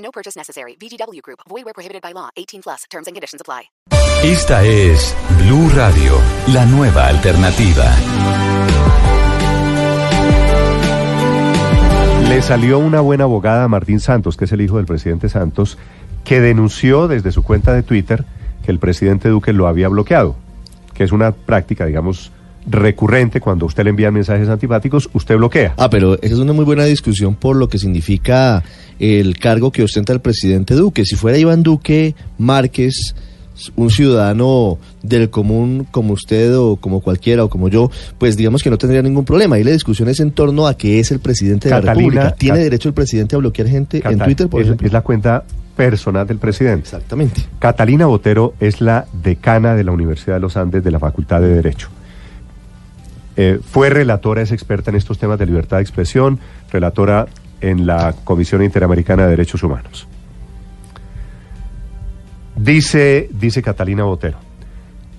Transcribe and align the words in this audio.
No 0.00 0.10
purchase 0.10 0.36
necessary. 0.36 0.76
VGW 0.76 1.22
Group. 1.22 1.40
Void 1.48 1.64
where 1.64 1.74
prohibited 1.74 2.02
by 2.02 2.12
law. 2.12 2.28
18 2.36 2.62
plus. 2.62 2.84
Terms 2.90 3.06
and 3.06 3.14
conditions 3.14 3.40
apply. 3.40 3.70
Esta 4.22 4.62
es 4.64 5.16
Blue 5.38 5.70
Radio, 5.70 6.20
la 6.48 6.66
nueva 6.66 7.06
alternativa. 7.06 7.86
Le 12.28 12.42
salió 12.42 12.78
una 12.78 13.00
buena 13.00 13.24
abogada 13.24 13.64
a 13.64 13.68
Martín 13.68 13.98
Santos, 13.98 14.36
que 14.36 14.44
es 14.44 14.52
el 14.52 14.60
hijo 14.60 14.76
del 14.76 14.84
presidente 14.84 15.30
Santos, 15.30 15.78
que 16.22 16.40
denunció 16.40 17.08
desde 17.08 17.32
su 17.32 17.42
cuenta 17.42 17.72
de 17.72 17.82
Twitter 17.82 18.26
que 18.62 18.70
el 18.70 18.78
presidente 18.78 19.30
Duque 19.30 19.54
lo 19.54 19.66
había 19.66 19.88
bloqueado, 19.88 20.36
que 20.92 21.02
es 21.02 21.12
una 21.12 21.32
práctica, 21.32 21.86
digamos, 21.86 22.30
recurrente 22.68 23.40
cuando 23.40 23.66
usted 23.66 23.84
le 23.84 23.90
envía 23.90 24.10
mensajes 24.10 24.48
antipáticos, 24.48 25.08
usted 25.12 25.36
bloquea. 25.36 25.74
Ah, 25.76 25.90
pero 25.90 26.14
esa 26.22 26.34
es 26.34 26.40
una 26.40 26.52
muy 26.52 26.64
buena 26.64 26.84
discusión 26.84 27.34
por 27.34 27.56
lo 27.56 27.68
que 27.68 27.78
significa 27.78 28.62
el 28.98 29.38
cargo 29.38 29.72
que 29.72 29.82
ostenta 29.82 30.12
el 30.12 30.20
presidente 30.20 30.74
Duque. 30.74 31.04
Si 31.04 31.16
fuera 31.16 31.38
Iván 31.38 31.62
Duque 31.62 32.14
Márquez, 32.38 33.14
un 33.76 33.90
ciudadano 33.90 34.78
del 35.02 35.28
común 35.30 35.86
como 35.90 36.14
usted 36.14 36.56
o 36.56 36.76
como 36.76 37.00
cualquiera 37.00 37.44
o 37.44 37.50
como 37.50 37.68
yo, 37.68 37.90
pues 38.18 38.36
digamos 38.36 38.62
que 38.62 38.70
no 38.70 38.78
tendría 38.78 39.02
ningún 39.02 39.24
problema. 39.24 39.56
Ahí 39.56 39.64
la 39.64 39.70
discusión 39.72 40.08
es 40.08 40.20
en 40.20 40.30
torno 40.30 40.66
a 40.66 40.76
que 40.76 40.98
es 41.00 41.10
el 41.10 41.20
presidente 41.20 41.68
de 41.68 41.74
la 41.82 41.94
República. 41.94 42.34
¿Tiene 42.34 42.56
Cat- 42.58 42.64
derecho 42.64 42.88
el 42.88 42.94
presidente 42.94 43.36
a 43.36 43.38
bloquear 43.38 43.68
gente 43.68 44.02
en 44.04 44.18
Twitter, 44.18 44.48
por 44.48 44.60
es, 44.60 44.66
ejemplo? 44.66 44.86
es 44.86 44.92
la 44.92 45.00
cuenta 45.02 45.44
personal 45.76 46.26
del 46.26 46.38
presidente. 46.38 46.82
Exactamente. 46.84 47.42
Catalina 47.58 48.06
Botero 48.06 48.54
es 48.60 48.80
la 48.80 49.06
decana 49.22 49.74
de 49.74 49.84
la 49.84 49.92
Universidad 49.92 50.34
de 50.36 50.40
los 50.40 50.56
Andes 50.56 50.84
de 50.84 50.90
la 50.90 50.98
Facultad 50.98 51.40
de 51.40 51.48
Derecho. 51.54 51.88
Eh, 53.42 53.58
fue 53.58 53.88
relatora, 53.88 54.42
es 54.42 54.52
experta 54.52 54.90
en 54.90 54.96
estos 54.96 55.16
temas 55.16 55.38
de 55.38 55.46
libertad 55.46 55.78
de 55.78 55.82
expresión, 55.82 56.38
relatora 56.70 57.24
en 57.62 57.86
la 57.86 58.14
Comisión 58.24 58.62
Interamericana 58.62 59.22
de 59.22 59.30
Derechos 59.30 59.62
Humanos. 59.62 60.06
Dice, 62.54 63.30
dice 63.32 63.62
Catalina 63.62 64.04
Botero, 64.04 64.36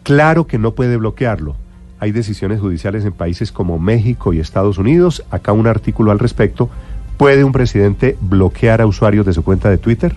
claro 0.03 0.45
que 0.45 0.59
no 0.59 0.75
puede 0.75 0.97
bloquearlo. 0.97 1.55
Hay 1.97 2.11
decisiones 2.11 2.59
judiciales 2.59 3.05
en 3.05 3.14
países 3.14 3.52
como 3.52 3.80
México 3.80 4.33
y 4.33 4.39
Estados 4.39 4.77
Unidos. 4.77 5.25
Acá 5.31 5.52
un 5.52 5.66
artículo 5.66 6.11
al 6.11 6.19
respecto. 6.19 6.69
¿Puede 7.17 7.44
un 7.44 7.52
presidente 7.52 8.17
bloquear 8.22 8.81
a 8.81 8.86
usuarios 8.86 9.25
de 9.25 9.33
su 9.33 9.44
cuenta 9.44 9.72
de 9.72 9.80
Twitter? 9.80 10.16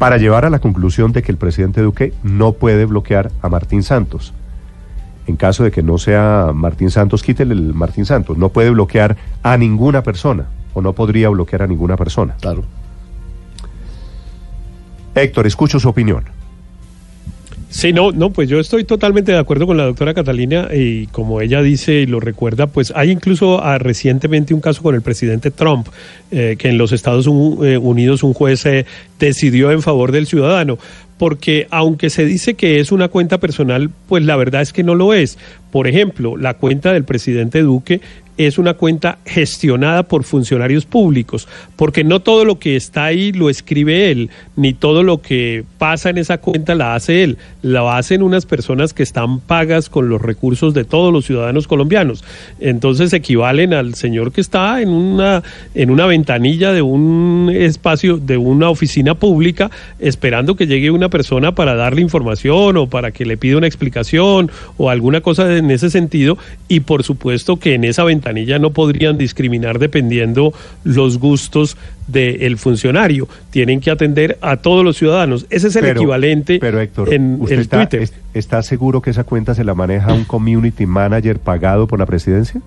Para 0.00 0.16
llevar 0.16 0.46
a 0.46 0.50
la 0.50 0.58
conclusión 0.58 1.12
de 1.12 1.22
que 1.22 1.30
el 1.30 1.38
presidente 1.38 1.80
Duque 1.80 2.12
no 2.24 2.54
puede 2.54 2.86
bloquear 2.86 3.30
a 3.40 3.48
Martín 3.48 3.84
Santos. 3.84 4.34
En 5.26 5.36
caso 5.36 5.62
de 5.62 5.70
que 5.70 5.82
no 5.82 5.98
sea 5.98 6.50
Martín 6.52 6.90
Santos, 6.90 7.22
quítele 7.22 7.54
el 7.54 7.74
Martín 7.74 8.04
Santos. 8.04 8.36
No 8.38 8.48
puede 8.48 8.70
bloquear 8.70 9.16
a 9.42 9.56
ninguna 9.56 10.02
persona 10.02 10.46
o 10.74 10.82
no 10.82 10.94
podría 10.94 11.28
bloquear 11.28 11.62
a 11.62 11.66
ninguna 11.66 11.96
persona. 11.96 12.34
Claro. 12.40 12.64
Héctor, 15.14 15.46
escucho 15.46 15.78
su 15.78 15.88
opinión. 15.88 16.24
Sí, 17.72 17.94
no, 17.94 18.12
no, 18.12 18.28
pues 18.28 18.50
yo 18.50 18.60
estoy 18.60 18.84
totalmente 18.84 19.32
de 19.32 19.38
acuerdo 19.38 19.66
con 19.66 19.78
la 19.78 19.84
doctora 19.84 20.12
Catalina 20.12 20.68
y 20.74 21.06
como 21.06 21.40
ella 21.40 21.62
dice 21.62 21.94
y 21.94 22.06
lo 22.06 22.20
recuerda, 22.20 22.66
pues 22.66 22.92
hay 22.94 23.10
incluso 23.10 23.64
ah, 23.64 23.78
recientemente 23.78 24.52
un 24.52 24.60
caso 24.60 24.82
con 24.82 24.94
el 24.94 25.00
presidente 25.00 25.50
Trump, 25.50 25.88
eh, 26.30 26.56
que 26.58 26.68
en 26.68 26.76
los 26.76 26.92
Estados 26.92 27.26
eh, 27.26 27.78
Unidos 27.78 28.24
un 28.24 28.34
juez 28.34 28.66
eh, 28.66 28.84
decidió 29.18 29.70
en 29.70 29.80
favor 29.80 30.12
del 30.12 30.26
ciudadano, 30.26 30.78
porque 31.16 31.66
aunque 31.70 32.10
se 32.10 32.26
dice 32.26 32.54
que 32.54 32.78
es 32.78 32.92
una 32.92 33.08
cuenta 33.08 33.38
personal, 33.38 33.88
pues 34.06 34.22
la 34.22 34.36
verdad 34.36 34.60
es 34.60 34.74
que 34.74 34.82
no 34.82 34.94
lo 34.94 35.14
es. 35.14 35.38
Por 35.70 35.88
ejemplo, 35.88 36.36
la 36.36 36.54
cuenta 36.54 36.92
del 36.92 37.04
presidente 37.04 37.62
Duque 37.62 38.02
es 38.36 38.58
una 38.58 38.74
cuenta 38.74 39.18
gestionada 39.26 40.04
por 40.04 40.24
funcionarios 40.24 40.86
públicos, 40.86 41.48
porque 41.76 42.04
no 42.04 42.20
todo 42.20 42.44
lo 42.44 42.58
que 42.58 42.76
está 42.76 43.04
ahí 43.04 43.32
lo 43.32 43.50
escribe 43.50 44.10
él, 44.10 44.30
ni 44.56 44.72
todo 44.72 45.02
lo 45.02 45.20
que 45.20 45.64
pasa 45.78 46.10
en 46.10 46.18
esa 46.18 46.38
cuenta 46.38 46.74
la 46.74 46.94
hace 46.94 47.22
él, 47.22 47.38
la 47.60 47.96
hacen 47.96 48.22
unas 48.22 48.46
personas 48.46 48.94
que 48.94 49.02
están 49.02 49.40
pagas 49.40 49.88
con 49.88 50.08
los 50.08 50.22
recursos 50.22 50.74
de 50.74 50.84
todos 50.84 51.12
los 51.12 51.26
ciudadanos 51.26 51.66
colombianos. 51.66 52.24
Entonces 52.60 53.12
equivalen 53.12 53.74
al 53.74 53.94
señor 53.94 54.32
que 54.32 54.40
está 54.40 54.80
en 54.80 54.88
una 54.88 55.42
en 55.74 55.90
una 55.90 56.06
ventanilla 56.06 56.72
de 56.72 56.82
un 56.82 57.50
espacio 57.54 58.16
de 58.16 58.36
una 58.36 58.70
oficina 58.70 59.14
pública 59.14 59.70
esperando 59.98 60.56
que 60.56 60.66
llegue 60.66 60.90
una 60.90 61.08
persona 61.08 61.54
para 61.54 61.74
darle 61.74 62.00
información 62.00 62.76
o 62.76 62.86
para 62.86 63.10
que 63.10 63.26
le 63.26 63.36
pida 63.36 63.58
una 63.58 63.66
explicación 63.66 64.50
o 64.76 64.90
alguna 64.90 65.20
cosa 65.20 65.56
en 65.56 65.70
ese 65.70 65.90
sentido 65.90 66.38
y 66.68 66.80
por 66.80 67.02
supuesto 67.02 67.58
que 67.58 67.74
en 67.74 67.84
esa 67.84 68.04
ventanilla 68.04 68.21
no 68.58 68.70
podrían 68.70 69.18
discriminar 69.18 69.78
dependiendo 69.78 70.52
los 70.84 71.18
gustos 71.18 71.76
del 72.06 72.56
funcionario. 72.58 73.28
Tienen 73.50 73.80
que 73.80 73.90
atender 73.90 74.38
a 74.40 74.56
todos 74.56 74.84
los 74.84 74.96
ciudadanos. 74.96 75.46
Ese 75.50 75.68
es 75.68 75.76
el 75.76 75.82
Pero- 75.82 76.00
equivalente 76.00 76.58
Pero 76.60 76.80
Héctor, 76.80 77.12
en 77.12 77.38
¿usted 77.40 77.54
el 77.56 77.60
está, 77.62 77.76
Twitter. 77.88 78.02
es- 78.02 78.14
está 78.34 78.62
seguro 78.62 79.00
que 79.02 79.10
esa 79.10 79.24
cuenta 79.24 79.54
se 79.54 79.64
la 79.64 79.74
maneja 79.74 80.12
un 80.12 80.24
community 80.24 80.86
manager 80.86 81.38
pagado 81.38 81.86
por 81.86 81.98
la 81.98 82.06
presidencia? 82.06 82.60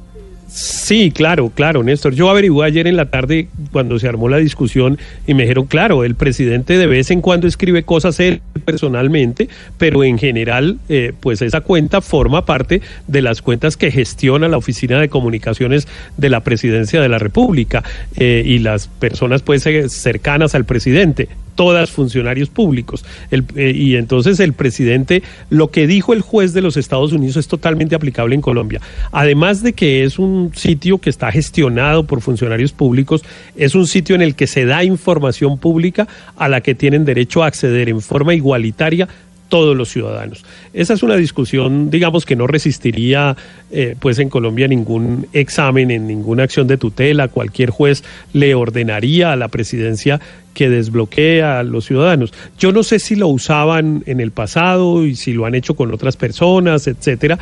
Sí, 0.47 1.11
claro, 1.11 1.51
claro, 1.53 1.83
Néstor. 1.83 2.13
Yo 2.13 2.29
averigué 2.29 2.63
ayer 2.63 2.87
en 2.87 2.95
la 2.95 3.09
tarde 3.09 3.47
cuando 3.71 3.97
se 3.99 4.07
armó 4.07 4.29
la 4.29 4.37
discusión 4.37 4.97
y 5.25 5.33
me 5.33 5.43
dijeron, 5.43 5.65
claro, 5.65 6.03
el 6.03 6.15
presidente 6.15 6.77
de 6.77 6.87
vez 6.87 7.11
en 7.11 7.21
cuando 7.21 7.47
escribe 7.47 7.83
cosas 7.83 8.19
él 8.19 8.41
personalmente, 8.63 9.49
pero 9.77 10.03
en 10.03 10.17
general, 10.17 10.77
eh, 10.87 11.13
pues 11.19 11.41
esa 11.41 11.61
cuenta 11.61 12.01
forma 12.01 12.45
parte 12.45 12.81
de 13.07 13.21
las 13.21 13.41
cuentas 13.41 13.75
que 13.75 13.91
gestiona 13.91 14.47
la 14.47 14.57
Oficina 14.57 14.99
de 14.99 15.09
Comunicaciones 15.09 15.87
de 16.17 16.29
la 16.29 16.41
Presidencia 16.41 17.01
de 17.01 17.09
la 17.09 17.19
República 17.19 17.83
eh, 18.15 18.43
y 18.45 18.59
las 18.59 18.87
personas 18.87 19.41
pues 19.41 19.65
eh, 19.65 19.89
cercanas 19.89 20.55
al 20.55 20.65
presidente 20.65 21.27
todas 21.55 21.91
funcionarios 21.91 22.49
públicos. 22.49 23.05
Eh, 23.31 23.71
y 23.75 23.95
entonces 23.95 24.39
el 24.39 24.53
presidente, 24.53 25.23
lo 25.49 25.69
que 25.69 25.87
dijo 25.87 26.13
el 26.13 26.21
juez 26.21 26.53
de 26.53 26.61
los 26.61 26.77
Estados 26.77 27.13
Unidos 27.13 27.37
es 27.37 27.47
totalmente 27.47 27.95
aplicable 27.95 28.35
en 28.35 28.41
Colombia. 28.41 28.81
Además 29.11 29.63
de 29.63 29.73
que 29.73 30.03
es 30.03 30.19
un 30.19 30.51
sitio 30.53 30.99
que 30.99 31.09
está 31.09 31.31
gestionado 31.31 32.05
por 32.05 32.21
funcionarios 32.21 32.71
públicos, 32.71 33.23
es 33.55 33.75
un 33.75 33.87
sitio 33.87 34.15
en 34.15 34.21
el 34.21 34.35
que 34.35 34.47
se 34.47 34.65
da 34.65 34.83
información 34.83 35.57
pública 35.57 36.07
a 36.37 36.47
la 36.49 36.61
que 36.61 36.75
tienen 36.75 37.05
derecho 37.05 37.43
a 37.43 37.47
acceder 37.47 37.89
en 37.89 38.01
forma 38.01 38.33
igualitaria 38.33 39.07
todos 39.49 39.75
los 39.75 39.89
ciudadanos. 39.89 40.43
Esa 40.73 40.93
es 40.93 41.03
una 41.03 41.15
discusión, 41.15 41.89
digamos, 41.89 42.25
que 42.25 42.35
no 42.35 42.47
resistiría, 42.47 43.35
eh, 43.71 43.95
pues 43.99 44.19
en 44.19 44.29
Colombia 44.29 44.67
ningún 44.67 45.27
examen, 45.33 45.91
en 45.91 46.07
ninguna 46.07 46.43
acción 46.43 46.67
de 46.67 46.77
tutela. 46.77 47.27
Cualquier 47.27 47.69
juez 47.69 48.03
le 48.33 48.55
ordenaría 48.55 49.31
a 49.31 49.35
la 49.35 49.47
presidencia 49.47 50.19
que 50.53 50.69
desbloquee 50.69 51.41
a 51.41 51.63
los 51.63 51.85
ciudadanos. 51.85 52.33
Yo 52.57 52.71
no 52.71 52.83
sé 52.83 52.99
si 52.99 53.15
lo 53.15 53.27
usaban 53.27 54.03
en 54.05 54.19
el 54.19 54.31
pasado 54.31 55.05
y 55.05 55.15
si 55.15 55.33
lo 55.33 55.45
han 55.45 55.53
hecho 55.53 55.75
con 55.75 55.93
otras 55.93 56.17
personas, 56.17 56.87
etcétera, 56.87 57.37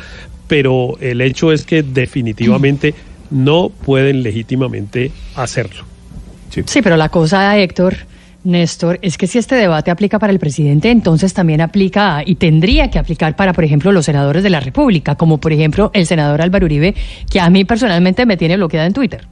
pero 0.48 0.98
el 1.00 1.20
hecho 1.20 1.52
es 1.52 1.64
que 1.64 1.82
definitivamente 1.82 2.94
no 3.30 3.70
pueden 3.70 4.22
legítimamente 4.22 5.10
hacerlo. 5.34 5.84
Sí, 6.66 6.82
pero 6.82 6.96
la 6.96 7.08
cosa, 7.08 7.58
Héctor, 7.58 7.96
Néstor, 8.44 8.98
es 9.00 9.16
que 9.16 9.26
si 9.26 9.38
este 9.38 9.54
debate 9.54 9.90
aplica 9.90 10.18
para 10.18 10.32
el 10.32 10.38
presidente, 10.38 10.90
entonces 10.90 11.32
también 11.32 11.62
aplica 11.62 12.22
y 12.24 12.34
tendría 12.34 12.90
que 12.90 12.98
aplicar 12.98 13.36
para, 13.36 13.54
por 13.54 13.64
ejemplo, 13.64 13.90
los 13.90 14.04
senadores 14.04 14.42
de 14.42 14.50
la 14.50 14.60
República, 14.60 15.14
como 15.14 15.38
por 15.38 15.52
ejemplo 15.52 15.90
el 15.94 16.06
senador 16.06 16.42
Álvaro 16.42 16.66
Uribe, 16.66 16.94
que 17.30 17.40
a 17.40 17.48
mí 17.48 17.64
personalmente 17.64 18.26
me 18.26 18.36
tiene 18.36 18.56
bloqueada 18.56 18.86
en 18.86 18.92
Twitter. 18.92 19.26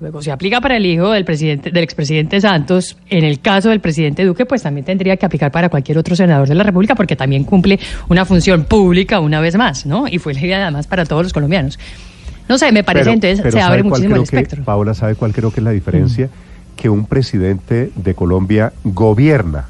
Luego, 0.00 0.20
si 0.20 0.30
aplica 0.30 0.60
para 0.60 0.76
el 0.76 0.84
hijo 0.84 1.12
del 1.12 1.24
presidente, 1.24 1.70
del 1.70 1.84
expresidente 1.84 2.40
Santos, 2.40 2.98
en 3.08 3.22
el 3.24 3.38
caso 3.40 3.68
del 3.70 3.78
presidente 3.78 4.24
Duque, 4.24 4.44
pues 4.44 4.62
también 4.62 4.84
tendría 4.84 5.16
que 5.16 5.24
aplicar 5.24 5.52
para 5.52 5.68
cualquier 5.68 5.96
otro 5.98 6.16
senador 6.16 6.48
de 6.48 6.56
la 6.56 6.64
República, 6.64 6.96
porque 6.96 7.14
también 7.14 7.44
cumple 7.44 7.78
una 8.08 8.24
función 8.24 8.64
pública 8.64 9.20
una 9.20 9.40
vez 9.40 9.56
más, 9.56 9.86
¿no? 9.86 10.08
Y 10.08 10.18
fue 10.18 10.32
elegida 10.32 10.60
además 10.62 10.88
para 10.88 11.04
todos 11.06 11.22
los 11.22 11.32
colombianos. 11.32 11.78
No 12.48 12.58
sé, 12.58 12.72
me 12.72 12.82
parece 12.82 13.04
Pero- 13.04 13.14
entonces 13.14 13.38
pero 13.40 13.52
se 13.52 13.58
¿sabe 13.60 13.70
abre 13.78 13.82
muchísimo 13.84 14.16
el 14.16 14.22
que- 14.22 14.24
espectro. 14.36 14.64
Paola, 14.64 14.92
¿sabe 14.92 15.14
cuál 15.14 15.32
creo 15.32 15.52
que 15.52 15.60
es 15.60 15.64
la 15.64 15.70
diferencia? 15.70 16.28
Que 16.76 16.88
un 16.88 17.06
presidente 17.06 17.90
de 17.94 18.14
Colombia 18.14 18.72
gobierna 18.84 19.66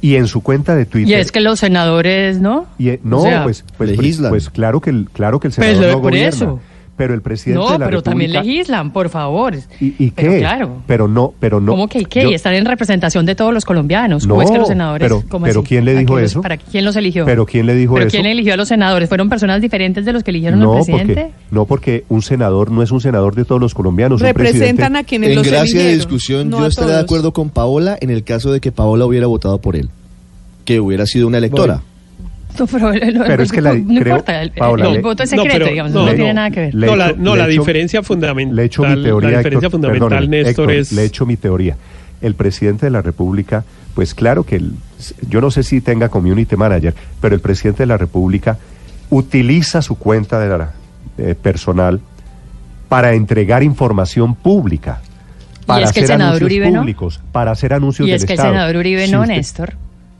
y 0.00 0.16
en 0.16 0.26
su 0.28 0.42
cuenta 0.42 0.74
de 0.76 0.84
Twitter... 0.86 1.16
Y 1.16 1.20
es 1.20 1.32
que 1.32 1.40
los 1.40 1.58
senadores, 1.58 2.38
¿no? 2.38 2.66
y, 2.78 2.90
eh, 2.90 3.00
no, 3.02 3.18
O 3.18 3.22
sea, 3.22 3.42
pues, 3.42 3.64
pues, 3.76 3.90
legislan. 3.90 4.30
pues 4.30 4.50
claro 4.50 4.80
que 4.80 4.90
el, 4.90 5.08
claro 5.12 5.40
que 5.40 5.48
el 5.48 5.54
Pues 5.54 5.66
senador 5.68 5.86
lo- 5.86 5.92
no 5.96 6.02
por 6.02 6.10
gobierna. 6.12 6.28
eso. 6.28 6.60
Pero 6.96 7.12
el 7.12 7.20
presidente 7.20 7.62
No, 7.62 7.72
de 7.72 7.78
la 7.78 7.84
pero 7.86 8.02
también 8.02 8.32
legislan, 8.32 8.90
por 8.92 9.08
favor. 9.10 9.54
¿Y, 9.80 9.94
y 10.02 10.10
Pero 10.12 10.32
qué? 10.32 10.38
claro. 10.38 10.82
Pero 10.86 11.08
no, 11.08 11.34
pero 11.38 11.60
no. 11.60 11.72
¿Cómo 11.72 11.88
que 11.88 11.98
y 12.00 12.04
qué? 12.06 12.22
yo- 12.22 12.30
Y 12.30 12.34
están 12.34 12.54
en 12.54 12.64
representación 12.64 13.26
de 13.26 13.34
todos 13.34 13.52
los 13.52 13.64
colombianos. 13.66 14.26
¿Cómo 14.26 14.36
No, 14.36 14.42
es 14.42 14.50
que 14.50 14.58
los 14.58 14.68
senadores? 14.68 15.04
pero- 15.06 15.22
¿cómo 15.28 15.44
pero 15.44 15.60
así? 15.60 15.68
¿quién 15.68 15.84
le 15.84 15.92
¿Para 15.92 16.00
dijo 16.00 16.14
los- 16.18 16.22
eso? 16.30 16.40
¿Para 16.40 16.56
quién 16.56 16.84
los 16.86 16.96
eligió? 16.96 17.24
pero 17.26 17.44
quién 17.44 17.66
le 17.66 17.74
dijo 17.74 17.94
¿Pero 17.94 18.06
eso? 18.06 18.14
quién 18.16 18.26
eligió 18.26 18.54
a 18.54 18.56
los 18.56 18.68
senadores? 18.68 19.08
¿Fueron 19.08 19.28
personas 19.28 19.60
diferentes 19.60 20.04
de 20.06 20.12
los 20.14 20.24
que 20.24 20.30
eligieron 20.30 20.58
al 20.60 20.64
no, 20.66 20.74
presidente? 20.74 21.14
porque 21.14 21.32
no 21.50 21.64
porque 21.66 22.04
un 22.08 22.22
senador 22.22 22.70
no 22.70 22.82
es 22.82 22.90
un 22.90 23.00
senador 23.02 23.34
de 23.34 23.44
todos 23.44 23.60
los 23.60 23.74
colombianos. 23.74 24.20
Representan 24.22 24.58
presidente- 24.62 24.98
a 24.98 25.04
quienes 25.04 25.30
En 25.30 25.36
los 25.36 25.46
gracia 25.46 25.60
de 25.64 25.68
eligieron, 25.90 25.98
discusión, 25.98 26.48
no 26.50 26.58
yo 26.60 26.64
a 26.64 26.68
estaría 26.68 26.94
de 26.94 27.00
acuerdo 27.02 27.32
con 27.32 27.50
Paola 27.50 27.98
en 28.00 28.08
el 28.10 28.24
caso 28.24 28.52
de 28.52 28.60
que 28.60 28.72
Paola 28.72 29.04
hubiera 29.04 29.26
votado 29.26 29.58
por 29.58 29.76
él, 29.76 29.90
que 30.64 30.80
hubiera 30.80 31.04
sido 31.06 31.26
una 31.26 31.38
electora. 31.38 31.82
No, 32.58 32.66
pero, 32.66 32.90
Pero 33.26 33.42
es 33.42 33.52
que 33.52 33.60
la- 33.60 33.74
no 33.74 33.86
creo- 34.00 34.14
importa, 34.16 34.42
el, 34.42 34.50
Paola, 34.52 34.86
el 34.88 34.92
le- 34.94 35.00
voto 35.00 35.22
es 35.22 35.32
no, 35.32 35.42
secreto, 35.42 35.58
pero- 35.58 35.70
digamos, 35.70 35.92
no, 35.92 36.00
no, 36.00 36.06
no, 36.06 36.14
tiene 36.14 36.34
nada 36.34 36.50
que 36.50 36.60
ver. 36.60 36.74
Le 36.74 36.86
no, 36.86 36.96
la, 36.96 37.06
echo- 37.08 37.16
no, 37.18 37.34
le 37.36 37.42
la 37.42 37.48
echo- 37.48 37.60
diferencia 37.60 38.02
fundamental. 38.02 38.56
Le 38.56 38.64
echo 38.64 38.82
mi 38.82 39.02
teoría, 39.02 39.30
La 39.30 39.36
diferencia 39.38 39.66
Héctor, 39.66 39.70
fundamental, 39.70 40.08
perdóneme, 40.08 40.36
Néstor, 40.44 40.50
Héctor, 40.64 40.70
es. 40.72 40.92
Le 40.92 41.04
echo 41.04 41.26
mi 41.26 41.36
teoría. 41.36 41.76
El 42.20 42.34
presidente 42.34 42.86
de 42.86 42.90
la 42.90 43.02
República, 43.02 43.64
pues 43.94 44.14
claro 44.14 44.44
que 44.44 44.56
el- 44.56 44.72
yo 45.28 45.40
no 45.40 45.50
sé 45.50 45.62
si 45.62 45.80
tenga 45.80 46.08
community 46.08 46.56
manager, 46.56 46.94
pero 47.20 47.34
el 47.34 47.40
presidente 47.40 47.82
de 47.82 47.86
la 47.86 47.98
República 47.98 48.56
utiliza 49.10 49.82
su 49.82 49.96
cuenta 49.96 50.40
de 50.40 50.48
la, 50.58 50.70
eh, 51.18 51.34
personal 51.40 52.00
para 52.88 53.14
entregar 53.14 53.62
información 53.62 54.34
pública. 54.34 55.00
Para 55.66 55.84
es 55.84 55.92
que 55.92 55.98
el 56.00 56.04
hacer 56.04 56.14
senador 56.16 56.36
anuncios 56.36 56.46
Uribe 56.60 56.78
públicos, 56.78 57.20
para 57.32 57.50
hacer 57.50 57.72
anuncios 57.74 58.06
Y 58.06 58.10
del 58.12 58.16
es 58.20 58.24
que 58.24 58.32
el 58.34 58.38
Estado. 58.38 58.54
senador 58.54 58.76
Uribe 58.76 59.06
Si 59.06 59.12
no, 59.12 59.20
usted- 59.22 59.34
Néstor. 59.34 59.74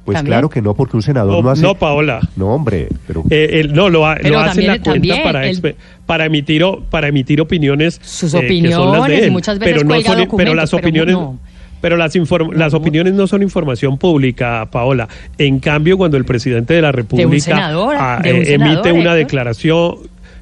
Pues 0.06 0.17
también. 0.17 0.32
claro 0.32 0.49
que 0.49 0.62
no, 0.62 0.73
porque 0.75 0.97
un 0.97 1.03
senador 1.03 1.32
no, 1.35 1.43
No, 1.43 1.50
hace... 1.50 1.62
no, 1.62 1.75
Paola. 1.75 2.20
No, 2.37 2.55
hombre, 2.55 2.88
pero... 3.06 3.25
Eh, 3.29 3.61
él- 3.61 3.75
no, 3.75 3.91
lo, 3.91 4.06
ha- 4.06 4.14
Pero 4.17 4.31
lo 4.37 4.41
hace 4.41 4.61
en 4.62 4.67
la 4.69 4.79
cuenta 4.79 5.23
para, 5.23 5.47
el- 5.47 5.76
para, 6.06 6.25
emitir, 6.26 6.64
o- 6.64 6.81
para 6.88 7.08
emitir 7.08 7.41
opiniones. 7.41 8.00
Sus 8.03 8.32
eh, 8.35 8.41
que 8.47 8.70
son 8.73 8.93
las 8.93 8.93
de 8.94 8.99
opiniones, 9.00 9.23
él. 9.25 9.31
muchas 9.32 9.58
veces 9.58 9.75
pero 9.75 9.85
no 9.87 10.00
son, 10.00 10.29
pero 10.37 10.55
las 10.55 10.70
pero 10.70 10.81
opiniones. 10.81 11.14
no. 11.14 11.38
Pero 11.81 11.97
las, 11.99 12.17
inform- 12.17 12.55
las 12.55 12.73
opiniones 12.73 13.12
no 13.12 13.26
son 13.26 13.43
información 13.43 13.99
pública, 13.99 14.67
Paola. 14.73 15.08
En 15.37 15.58
cambio, 15.61 15.99
cuando 15.99 16.17
el 16.17 16.25
presidente 16.25 16.73
de 16.73 16.81
la 16.82 16.91
República 16.91 17.38
senador, 17.38 17.94
ah, 17.99 18.19
de 18.23 18.32
un 18.32 18.41
eh, 18.41 18.44
senador, 18.47 18.73
emite 18.75 18.93
una 18.93 19.00
Héctor. 19.11 19.17
declaración, 19.17 19.94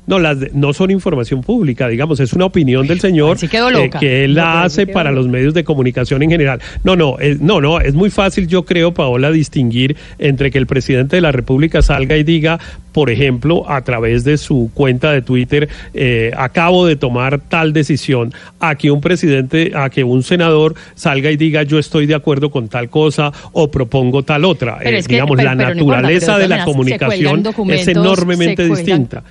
no 0.07 0.19
las 0.19 0.41
de- 0.41 0.51
no 0.55 0.73
son 0.73 0.91
información 0.91 1.43
pública, 1.43 1.89
digamos, 1.89 2.21
es 2.21 2.33
una 2.33 2.45
opinión 2.47 2.87
del 2.87 3.01
señor 3.01 3.37
eh, 3.79 3.91
que 4.01 4.25
él 4.25 4.35
la 4.35 4.63
hace 4.65 4.87
para 4.87 5.11
loca. 5.11 5.23
los 5.23 5.29
medios 5.31 5.55
de 5.55 5.65
comunicación 5.65 6.23
en 6.23 6.31
general. 6.31 6.61
No, 6.83 6.95
no, 6.97 7.19
es, 7.19 7.41
no, 7.41 7.61
no, 7.61 7.81
es 7.81 7.95
muy 7.95 8.11
fácil, 8.11 8.47
yo 8.47 8.65
creo, 8.65 8.93
Paola, 8.93 9.31
distinguir 9.31 9.97
entre 10.19 10.51
que 10.51 10.59
el 10.59 10.67
presidente 10.67 11.17
de 11.17 11.23
la 11.23 11.33
República 11.33 11.83
salga 11.83 12.17
y 12.17 12.23
diga, 12.25 12.59
por 12.93 13.11
ejemplo, 13.11 13.69
a 13.69 13.83
través 13.83 14.23
de 14.25 14.37
su 14.39 14.71
cuenta 14.75 15.11
de 15.13 15.23
Twitter, 15.23 15.69
eh, 15.95 16.31
acabo 16.37 16.87
de 16.87 16.97
tomar 16.97 17.41
tal 17.41 17.73
decisión, 17.73 18.33
a 18.61 18.77
que 18.77 18.91
un 18.91 19.01
presidente, 19.01 19.73
a 19.75 19.91
que 19.91 20.05
un 20.05 20.23
senador 20.23 20.75
salga 20.95 21.31
y 21.31 21.37
diga, 21.37 21.63
yo 21.65 21.79
estoy 21.79 22.07
de 22.07 22.15
acuerdo 22.15 22.51
con 22.51 22.69
tal 22.69 22.89
cosa 22.91 23.33
o 23.53 23.71
propongo 23.71 24.23
tal 24.23 24.45
otra. 24.45 24.79
Eh, 24.83 25.03
que- 25.03 25.15
digamos, 25.15 25.37
pero- 25.37 25.51
la 25.51 25.57
pero 25.57 25.75
no 25.75 25.81
importa, 25.81 26.03
naturaleza 26.03 26.39
de 26.39 26.49
la 26.49 26.65
comunicación 26.65 27.43
es 27.75 27.89
enormemente 27.89 28.63
distinta. 28.77 29.23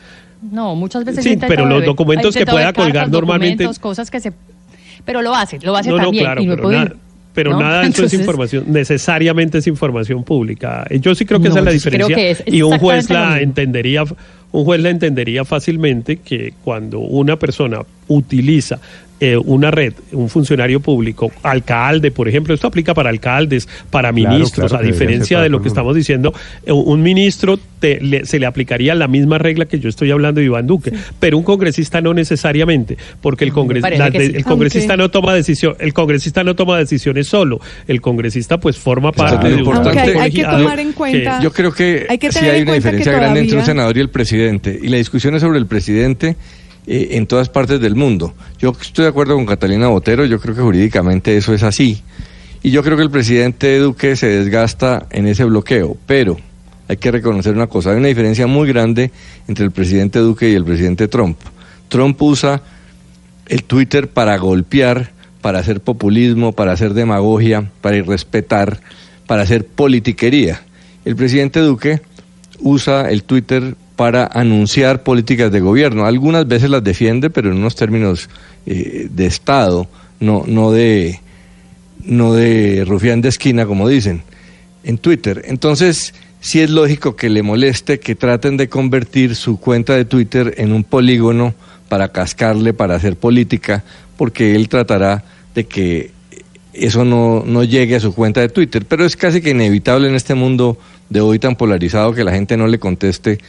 No, 0.52 0.76
muchas 0.76 1.06
veces 1.06 1.24
Sí, 1.24 1.38
pero 1.38 1.64
los 1.64 1.76
beber. 1.76 1.86
documentos 1.88 2.36
que 2.36 2.46
pueda 2.46 2.66
cartas, 2.66 2.84
colgar 2.86 3.10
normalmente- 3.10 3.68
cosas 3.80 4.12
que 4.12 4.20
se... 4.20 4.34
Pero 5.06 5.22
lo 5.22 5.34
hace, 5.36 5.60
lo 5.60 5.76
hace 5.76 5.90
No, 5.90 5.98
no, 5.98 6.04
también. 6.04 6.24
claro, 6.26 6.42
y 6.42 6.46
no 6.46 6.52
pero, 6.54 6.64
puede- 6.64 6.78
nada, 6.78 6.94
pero 7.34 7.52
¿no? 7.52 7.60
nada 7.60 7.74
de 7.76 7.80
eso 7.82 7.88
Entonces, 7.88 8.14
es 8.14 8.20
información, 8.20 8.64
necesariamente 8.68 9.58
es 9.58 9.68
información 9.68 10.24
pública. 10.24 10.86
Eh, 10.90 11.00
Yo 11.00 11.16
sí 11.16 11.26
creo 11.26 11.42
que 11.42 11.48
esa 11.48 11.60
es 11.60 11.66
la 11.66 11.72
diferencia 11.72 12.16
que 12.16 12.32
es 12.32 12.44
y 12.46 12.62
un 12.62 12.78
juez 12.78 13.10
la 13.10 13.40
entendería, 13.42 14.04
un 14.52 14.64
juez 14.66 14.82
la 14.82 14.90
entendería 14.90 15.44
fácilmente 15.46 16.18
que 16.18 16.54
cuando 16.64 17.00
una 17.00 17.38
persona 17.38 17.80
utiliza 18.08 18.80
eh, 19.26 19.38
una 19.38 19.72
red, 19.72 19.94
un 20.12 20.28
funcionario 20.28 20.82
público, 20.82 21.32
alcalde, 21.44 22.12
por 22.12 22.28
ejemplo, 22.28 22.54
esto 22.54 22.68
aplica 22.68 22.94
para 22.94 23.10
alcaldes, 23.10 23.70
para 23.90 24.12
ministros, 24.12 24.72
claro 24.72 24.76
a 24.76 24.80
que 24.82 24.88
diferencia 24.92 25.40
de 25.40 25.48
lo 25.48 25.62
que 25.62 25.70
estamos 25.70 25.96
diciendo, 25.96 26.34
eh, 26.66 26.74
un 26.74 27.02
ministro 27.02 27.58
te- 27.80 28.02
le- 28.02 28.26
se 28.26 28.38
le 28.38 28.46
aplicaría 28.46 28.96
la 28.96 29.08
misma 29.08 29.38
regla 29.38 29.66
que 29.66 29.80
yo 29.80 29.88
estoy 29.88 30.12
hablando 30.12 30.40
de 30.42 30.46
Iván 30.48 30.68
Duque, 30.68 30.92
pero 31.22 31.38
un 31.38 31.44
congresista 31.46 32.02
no 32.02 32.14
necesariamente, 32.14 32.98
porque 33.22 33.46
el, 33.46 33.54
congres- 33.54 33.82
parece 33.82 34.00
la 34.00 34.12
que 34.12 34.20
de- 34.20 34.26
sí. 34.28 34.36
el 34.36 34.44
congresista 34.44 34.94
Aunque- 34.94 35.04
no 35.04 35.12
toma 35.12 35.34
decisión, 35.34 35.76
el 35.80 35.94
congresista 35.94 36.44
no 36.44 36.56
toma 36.56 36.78
decisiones 36.78 37.28
solo, 37.28 37.62
el 37.88 38.02
congresista 38.02 38.60
pues 38.60 38.78
forma 38.78 39.12
Claro, 39.14 39.36
parte 39.38 39.50
de 39.56 39.64
un 39.64 39.74
aunque 39.74 40.00
hay- 40.00 40.06
que 40.06 40.14
colegiado 40.44 40.58
tomar 40.64 40.80
en 40.80 40.92
cuenta- 40.92 41.42
Yo 41.42 41.52
creo 41.54 41.72
que, 41.72 42.08
Hay 42.10 42.18
que 42.18 42.30
sí 42.32 42.40
tener 42.40 42.56
hay 42.56 42.58
en 42.62 42.64
una 42.64 42.72
que 42.74 42.78
diferencia 42.80 43.12
grande 43.14 43.40
entre 43.40 43.58
un 43.58 43.66
senador 43.66 43.96
y 43.98 44.02
el 44.02 44.10
presidente. 44.10 44.80
Y 44.82 44.88
la 44.90 44.98
discusión 44.98 45.34
es 45.36 45.42
sobre 45.42 45.60
el 45.60 45.66
presidente 45.66 46.36
eh, 46.86 47.10
en 47.12 47.28
todas 47.28 47.50
partes 47.50 47.80
del 47.80 47.96
mundo. 47.96 48.34
Yo 48.60 48.76
estoy 48.80 49.04
de 49.04 49.10
acuerdo 49.10 49.36
con 49.36 49.46
Catalina 49.46 49.88
Botero, 49.88 50.26
yo 50.26 50.40
creo 50.40 50.56
que 50.56 50.62
jurídicamente 50.62 51.38
eso 51.38 51.54
es 51.54 51.64
así. 51.64 52.04
Y 52.62 52.72
yo 52.72 52.84
creo 52.84 52.96
que 52.96 53.04
el 53.04 53.12
presidente 53.12 53.78
Duque 53.80 54.16
se 54.16 54.28
desgasta 54.28 55.06
en 55.12 55.28
ese 55.28 55.44
bloqueo. 55.44 55.98
Pero 56.06 56.38
hay 56.88 56.98
que 56.98 57.12
reconocer 57.12 57.54
una 57.56 57.68
cosa, 57.68 57.92
hay 57.92 57.98
una 57.98 58.08
diferencia 58.08 58.48
muy 58.48 58.68
grande 58.68 59.12
entre 59.48 59.66
el 59.66 59.72
presidente 59.72 60.20
Duque 60.20 60.50
y 60.50 60.54
el 60.54 60.64
presidente 60.64 61.08
Trump. 61.08 61.38
Trump 61.90 62.22
usa 62.22 62.62
el 63.48 63.64
Twitter 63.64 64.10
para 64.10 64.38
golpear, 64.38 65.12
para 65.42 65.60
hacer 65.60 65.82
populismo, 65.82 66.54
para 66.54 66.72
hacer 66.72 66.94
demagogia, 66.94 67.70
para 67.82 67.98
irrespetar, 67.98 68.80
para 69.28 69.44
hacer 69.44 69.66
politiquería. 69.66 70.62
El 71.06 71.16
presidente 71.16 71.60
Duque 71.60 72.02
usa 72.60 73.10
el 73.10 73.24
Twitter 73.24 73.76
para 73.96 74.26
anunciar 74.26 75.04
políticas 75.04 75.52
de 75.52 75.60
gobierno. 75.60 76.06
Algunas 76.06 76.48
veces 76.48 76.70
las 76.70 76.84
defiende, 76.84 77.30
pero 77.30 77.52
en 77.52 77.58
unos 77.58 77.76
términos 77.76 78.30
eh, 78.66 79.08
de 79.10 79.26
Estado, 79.26 79.88
no, 80.20 80.44
no 80.48 80.72
de 80.72 81.20
no 82.06 82.34
de 82.34 82.84
rufián 82.86 83.22
de 83.22 83.30
esquina, 83.30 83.66
como 83.66 83.88
dicen, 83.88 84.24
en 84.84 84.98
Twitter. 84.98 85.44
Entonces, 85.46 86.14
sí 86.42 86.60
es 86.60 86.70
lógico 86.70 87.16
que 87.16 87.30
le 87.30 87.44
moleste 87.44 88.00
que 88.00 88.16
traten 88.16 88.58
de 88.58 88.68
convertir 88.68 89.36
su 89.36 89.60
cuenta 89.60 89.96
de 89.96 90.06
Twitter 90.06 90.56
en 90.58 90.74
un 90.74 90.84
polígono 90.84 91.54
para 91.88 92.10
cascarle, 92.10 92.74
para 92.74 92.96
hacer 92.96 93.16
política, 93.16 93.84
porque 94.18 94.56
él 94.56 94.68
tratará 94.68 95.24
de 95.56 95.66
que 95.66 96.12
eso 96.74 97.06
no, 97.06 97.44
no 97.46 97.64
llegue 97.64 97.96
a 97.96 98.00
su 98.00 98.14
cuenta 98.14 98.42
de 98.42 98.50
Twitter. 98.50 98.86
Pero 98.88 99.06
es 99.06 99.16
casi 99.16 99.42
que 99.42 99.52
inevitable 99.52 100.08
en 100.08 100.16
este 100.16 100.36
mundo 100.36 100.78
de 101.10 101.22
hoy 101.22 101.40
tan 101.40 101.56
polarizado 101.56 102.14
que 102.14 102.24
la 102.24 102.32
gente 102.32 102.58
no 102.58 102.68
le 102.68 102.80
conteste 102.80 103.40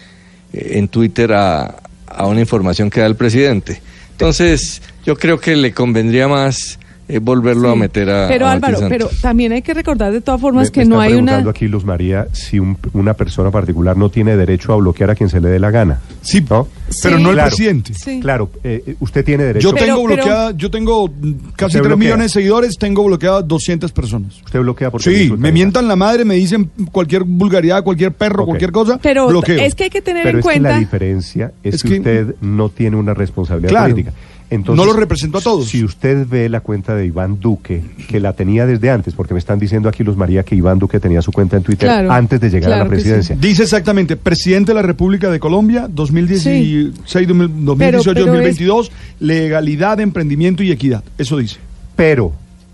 en 0.55 0.89
Twitter 0.89 1.33
a, 1.33 1.77
a 2.07 2.27
una 2.27 2.41
información 2.41 2.91
que 2.91 3.01
da 3.01 3.07
el 3.07 3.17
presidente. 3.17 3.81
Entonces, 4.13 4.81
yo 5.05 5.17
creo 5.17 5.41
que 5.41 5.57
le 5.57 5.73
convendría 5.73 6.29
más 6.29 6.79
eh, 7.09 7.19
volverlo 7.19 7.71
a 7.71 7.75
Sí. 7.75 7.79
meter 7.79 8.11
a. 8.11 8.29
Pero 8.29 8.47
a 8.47 8.53
Álvaro, 8.53 8.79
pero 8.89 9.09
también 9.21 9.53
hay 9.53 9.63
que 9.63 9.75
recordar 9.75 10.13
de 10.13 10.21
todas 10.21 10.41
formas 10.41 10.69
Me- 10.69 10.73
que 10.73 10.81
me 10.81 10.87
no 10.87 10.95
está 10.97 11.05
hay 11.05 11.13
una... 11.13 11.17
preguntando 11.33 11.51
aquí 11.51 11.69
Luz 11.69 11.85
María 11.85 12.27
si 12.33 12.59
un- 12.59 12.77
una 12.95 13.15
persona 13.15 13.51
particular 13.51 13.97
no 13.97 14.09
tiene 14.09 14.37
derecho 14.37 14.73
a 14.73 14.77
bloquear 14.77 15.11
a 15.11 15.15
quien 15.15 15.29
se 15.29 15.41
le 15.41 15.49
dé 15.49 15.59
la 15.59 15.71
gana. 15.71 16.01
Sí, 16.23 16.45
¿no? 16.49 16.67
pero 17.03 17.19
no 17.19 17.29
el 17.31 17.35
Claro, 17.35 17.49
presidente. 17.49 17.93
Sí. 17.95 18.21
Claro, 18.21 18.51
eh, 18.63 18.95
usted 19.01 19.25
tiene 19.25 19.45
derecho. 19.45 19.69
Yo 19.71 19.75
Pero- 19.75 19.87
tengo 19.87 20.03
pero- 20.09 20.15
bloqueada, 20.17 20.51
yo 20.57 20.71
tengo 20.71 21.09
casi 21.09 21.67
¿Usted 21.67 21.79
3 21.81 21.83
bloquea? 21.83 21.97
millones 21.97 22.25
de 22.27 22.29
seguidores, 22.41 22.79
tengo 22.79 23.05
bloqueadas 23.05 23.47
200 23.47 23.93
personas. 23.93 24.37
Usted 24.45 24.61
bloquea 24.61 24.91
le 24.95 24.99
Sí, 25.01 25.33
me 25.37 25.53
mientan 25.53 25.87
la 25.89 25.97
madre, 25.97 26.25
me 26.25 26.35
dicen 26.35 26.71
cualquier 26.93 27.25
vulgaridad, 27.25 27.83
cualquier 27.85 28.13
perro, 28.13 28.43
Ok. 28.43 28.49
cualquier 28.49 28.73
cosa, 28.73 28.99
Pero 29.03 29.29
bloqueo. 29.29 29.59
es 29.61 29.75
que 29.75 29.85
hay 29.85 29.91
que 29.91 30.01
tener 30.03 30.23
Pero 30.25 30.39
en 30.39 30.41
es 30.41 30.47
que 30.47 30.61
la 30.61 30.69
cuenta... 30.71 30.79
diferencia 30.79 31.53
es, 31.63 31.75
Es 31.75 31.83
que, 31.83 31.89
que- 31.91 31.97
usted 31.99 32.35
no 32.41 32.69
tiene 32.69 32.97
una 32.97 33.13
responsabilidad 33.15 33.71
Claro. 33.71 33.91
política. 33.95 34.13
Entonces, 34.51 34.85
No 34.85 34.93
lo 34.93 34.99
represento 34.99 35.39
a 35.39 35.41
todos. 35.41 35.69
Si 35.69 35.83
usted 35.83 36.27
ve 36.29 36.49
la 36.49 36.61
cuenta 36.61 36.95
de 36.95 37.07
Iván 37.07 37.41
Duque, 37.41 37.83
que 38.09 38.21
la 38.21 38.35
tenía 38.35 38.67
desde 38.67 38.91
antes, 38.91 39.15
porque 39.15 39.35
me 39.35 39.39
están 39.39 39.59
diciendo 39.59 39.89
aquí 39.89 40.05
Luz 40.05 40.17
María 40.17 40.43
que 40.43 40.55
Iván 40.55 40.79
Duque 40.79 41.01
tenía 41.01 41.23
su 41.23 41.33
cuenta 41.33 41.57
en 41.57 41.63
Twitter 41.63 41.89
Claro, 41.89 42.13
antes 42.13 42.41
de 42.41 42.51
llegar 42.51 42.73
a 42.73 42.77
la 42.79 42.85
sí. 42.85 42.91
presidencia. 42.91 43.37
Dice 43.41 43.63
exactamente, 43.63 44.17
presidente 44.17 44.71
de 44.73 44.77
la 44.77 44.83
República 44.83 45.31
de 45.31 45.41
Colombia, 45.41 45.89
2016, 45.91 46.93
2018, 46.95 47.77
pero 47.79 48.03
2022, 48.03 48.93
legalidad, 49.21 50.01
emprendimiento 50.01 50.63
y 50.63 50.71
equidad. 50.71 51.03
Eso 51.19 51.39
dice. 51.39 51.57
Pero 51.97 52.33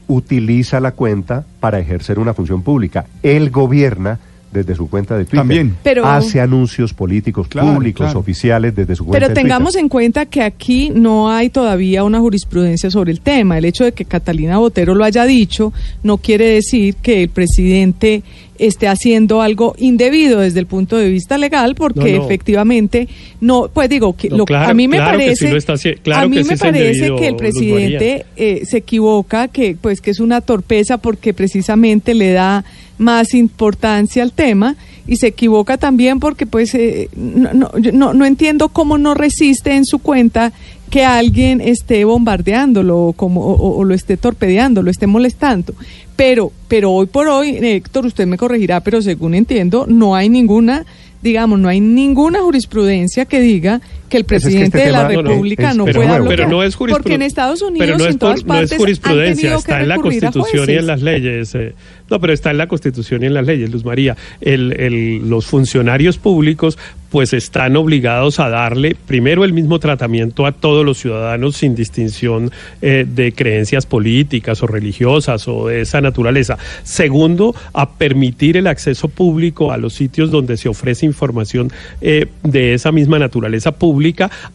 utiliza 0.09 0.81
la 0.81 0.93
cuenta 0.93 1.45
para 1.61 1.79
ejercer 1.79 2.19
una 2.19 2.35
función 2.35 2.63
pública. 2.63 3.07
Él 3.23 3.51
gobierna 3.51 4.19
desde 4.53 4.75
su 4.75 4.89
cuenta 4.91 5.17
de 5.17 5.25
Twitter. 5.25 5.39
También. 5.41 5.77
Pero- 5.83 6.05
Hace 6.07 6.41
anuncios 6.41 6.93
políticos 6.93 7.47
Claro, 7.49 7.75
públicos, 7.75 8.05
claro. 8.07 8.19
oficiales 8.21 8.75
desde 8.75 8.97
su 8.97 9.05
cuenta 9.05 9.19
Pero 9.27 9.29
de 9.29 9.35
tengamos 9.41 9.73
Twitter. 9.73 9.83
en 9.85 9.89
cuenta 9.89 10.27
que 10.27 10.43
aquí 10.43 10.91
no 10.95 11.31
hay 11.31 11.51
todavía 11.51 12.03
una 12.05 12.19
jurisprudencia 12.21 12.91
sobre 12.91 13.13
el 13.13 13.21
tema. 13.21 13.59
El 13.59 13.65
hecho 13.65 13.85
de 13.85 13.93
que 13.93 14.05
Catalina 14.05 14.59
Botero 14.59 14.95
lo 14.95 15.05
haya 15.05 15.25
dicho 15.25 15.73
no 16.03 16.19
quiere 16.19 16.47
decir 16.47 16.97
que 16.97 17.23
el 17.23 17.29
presidente 17.29 18.23
esté 18.61 18.87
haciendo 18.89 19.43
algo 19.43 19.75
indebido 19.79 20.41
desde 20.41 20.61
el 20.61 20.67
punto 20.67 20.97
de 20.97 21.09
vista 21.09 21.39
legal, 21.39 21.75
porque 21.75 22.13
No, 22.13 22.19
no. 22.19 22.25
efectivamente 22.25 23.09
no, 23.41 23.69
pues 23.73 23.89
digo, 23.89 24.15
que 24.17 24.29
No, 24.29 24.37
lo- 24.39 24.45
claro- 24.45 24.71
a 24.71 24.75
mí 24.75 24.87
me 24.87 24.97
claro 24.99 25.19
que 25.19 25.25
parece, 25.25 25.49
sí 25.51 25.57
está 25.57 25.75
claro 26.03 26.27
a 26.27 26.29
mí 26.29 26.37
que 26.37 26.45
me 26.45 26.57
parece 26.57 27.15
que 27.17 27.27
el 27.29 27.37
presidente 27.37 28.27
eh, 28.37 28.63
se 28.67 28.77
equivoca, 28.79 29.49
que 29.49 29.77
pues 29.81 30.01
que 30.01 30.11
es 30.11 30.21
una 30.21 30.41
torpeza 30.43 30.99
porque 30.99 31.33
precisamente 31.35 32.15
le 32.15 32.33
da 32.33 32.65
más 32.99 33.33
importancia 33.35 34.23
al 34.23 34.33
tema 34.33 34.77
y 35.07 35.17
se 35.17 35.29
equivoca 35.29 35.79
también 35.79 36.21
porque 36.21 36.45
pues 36.47 36.75
eh, 36.75 37.09
no, 37.17 37.53
no, 37.55 37.79
yo 37.79 37.93
no, 37.93 38.13
no 38.13 38.27
entiendo 38.27 38.69
cómo 38.69 38.99
no 38.99 39.15
resiste 39.15 39.75
en 39.75 39.87
su 39.87 39.99
cuenta 40.01 40.53
que 40.91 41.05
alguien 41.05 41.61
esté 41.61 42.05
bombardeándolo 42.05 42.99
o, 42.99 43.13
como, 43.13 43.41
o, 43.43 43.79
o 43.79 43.85
lo 43.85 43.95
esté 43.95 44.17
torpedeando, 44.17 44.83
lo 44.83 44.91
esté 44.91 45.07
molestando. 45.07 45.75
Pero, 46.17 46.53
pero 46.69 46.93
hoy 46.93 47.07
por 47.07 47.29
hoy, 47.29 47.57
Héctor, 47.63 48.07
usted 48.07 48.27
me 48.27 48.37
corregirá, 48.37 48.81
pero 48.81 49.01
según 49.01 49.35
entiendo, 49.35 49.87
no 49.89 50.17
hay 50.17 50.29
ninguna, 50.29 50.85
digamos, 51.23 51.59
no 51.61 51.69
hay 51.69 51.81
ninguna 51.81 52.41
jurisprudencia 52.41 53.25
que 53.25 53.41
diga 53.41 53.81
que 54.11 54.19
el 54.19 54.25
Pues 54.25 54.43
es 54.45 54.49
que 54.49 54.51
presidente 54.51 54.77
este 54.79 54.87
de 54.89 54.93
la 54.93 55.09
tema, 55.09 55.13
no, 55.15 55.23
no, 55.23 55.31
República 55.31 55.71
es- 55.71 55.77
no, 55.77 55.85
pueda 55.87 56.17
bloquear. 56.19 56.29
Pero 56.29 56.49
no 56.51 56.63
es 56.63 56.75
jurisprudencia. 56.75 57.03
Porque 57.03 57.15
en 57.15 57.23
Estados 57.23 57.63
Unidos 57.63 57.89
pero 57.89 58.05
es, 58.05 58.13
en 58.13 58.19
todas 58.19 58.41
por- 58.43 58.49
no 58.49 58.55
es 58.55 58.59
partes 58.61 58.73
han 58.73 58.79
jurisprudencia, 58.79 59.35
tenido 59.43 59.57
que 59.57 59.61
está 59.71 59.81
en 59.83 59.89
la 59.89 59.97
Constitución 59.97 60.71
y 60.71 60.73
en 60.75 60.87
las 60.87 61.01
leyes. 61.03 61.55
eh. 61.55 61.75
No, 62.11 62.21
pero 62.21 62.33
está 62.33 62.51
en 62.51 62.59
la 62.59 62.67
Constitución 62.67 63.23
y 63.23 63.27
en 63.27 63.35
las 63.35 63.47
leyes, 63.47 63.71
Luz 63.71 63.85
María. 63.85 64.17
El, 64.43 64.73
el- 64.79 65.31
los 65.31 65.47
funcionarios 65.47 66.19
públicos 66.19 66.77
pues 67.11 67.33
están 67.33 67.77
obligados 67.77 68.39
a 68.39 68.49
darle 68.51 68.95
primero 69.07 69.45
el 69.45 69.53
mismo 69.53 69.81
tratamiento 69.81 70.47
a 70.47 70.53
todos 70.53 70.85
los 70.85 70.99
ciudadanos 70.99 71.57
sin 71.57 71.75
distinción 71.75 72.53
eh, 72.83 73.05
de 73.09 73.33
creencias 73.33 73.85
políticas 73.85 74.63
o 74.63 74.69
religiosas 74.69 75.49
o 75.49 75.67
de 75.67 75.81
esa 75.81 76.01
naturaleza. 76.01 76.57
Segundo, 76.85 77.55
a 77.73 77.91
permitir 77.95 78.57
el 78.57 78.69
acceso 78.69 79.09
público 79.09 79.73
a 79.73 79.77
los 79.77 79.93
sitios 79.95 80.31
donde 80.31 80.57
se 80.57 80.69
ofrece 80.69 81.05
información 81.05 81.73
eh, 82.01 82.27
de 82.45 82.75
esa 82.75 82.93
misma 82.93 83.19
naturaleza 83.19 83.73
pública 83.73 84.00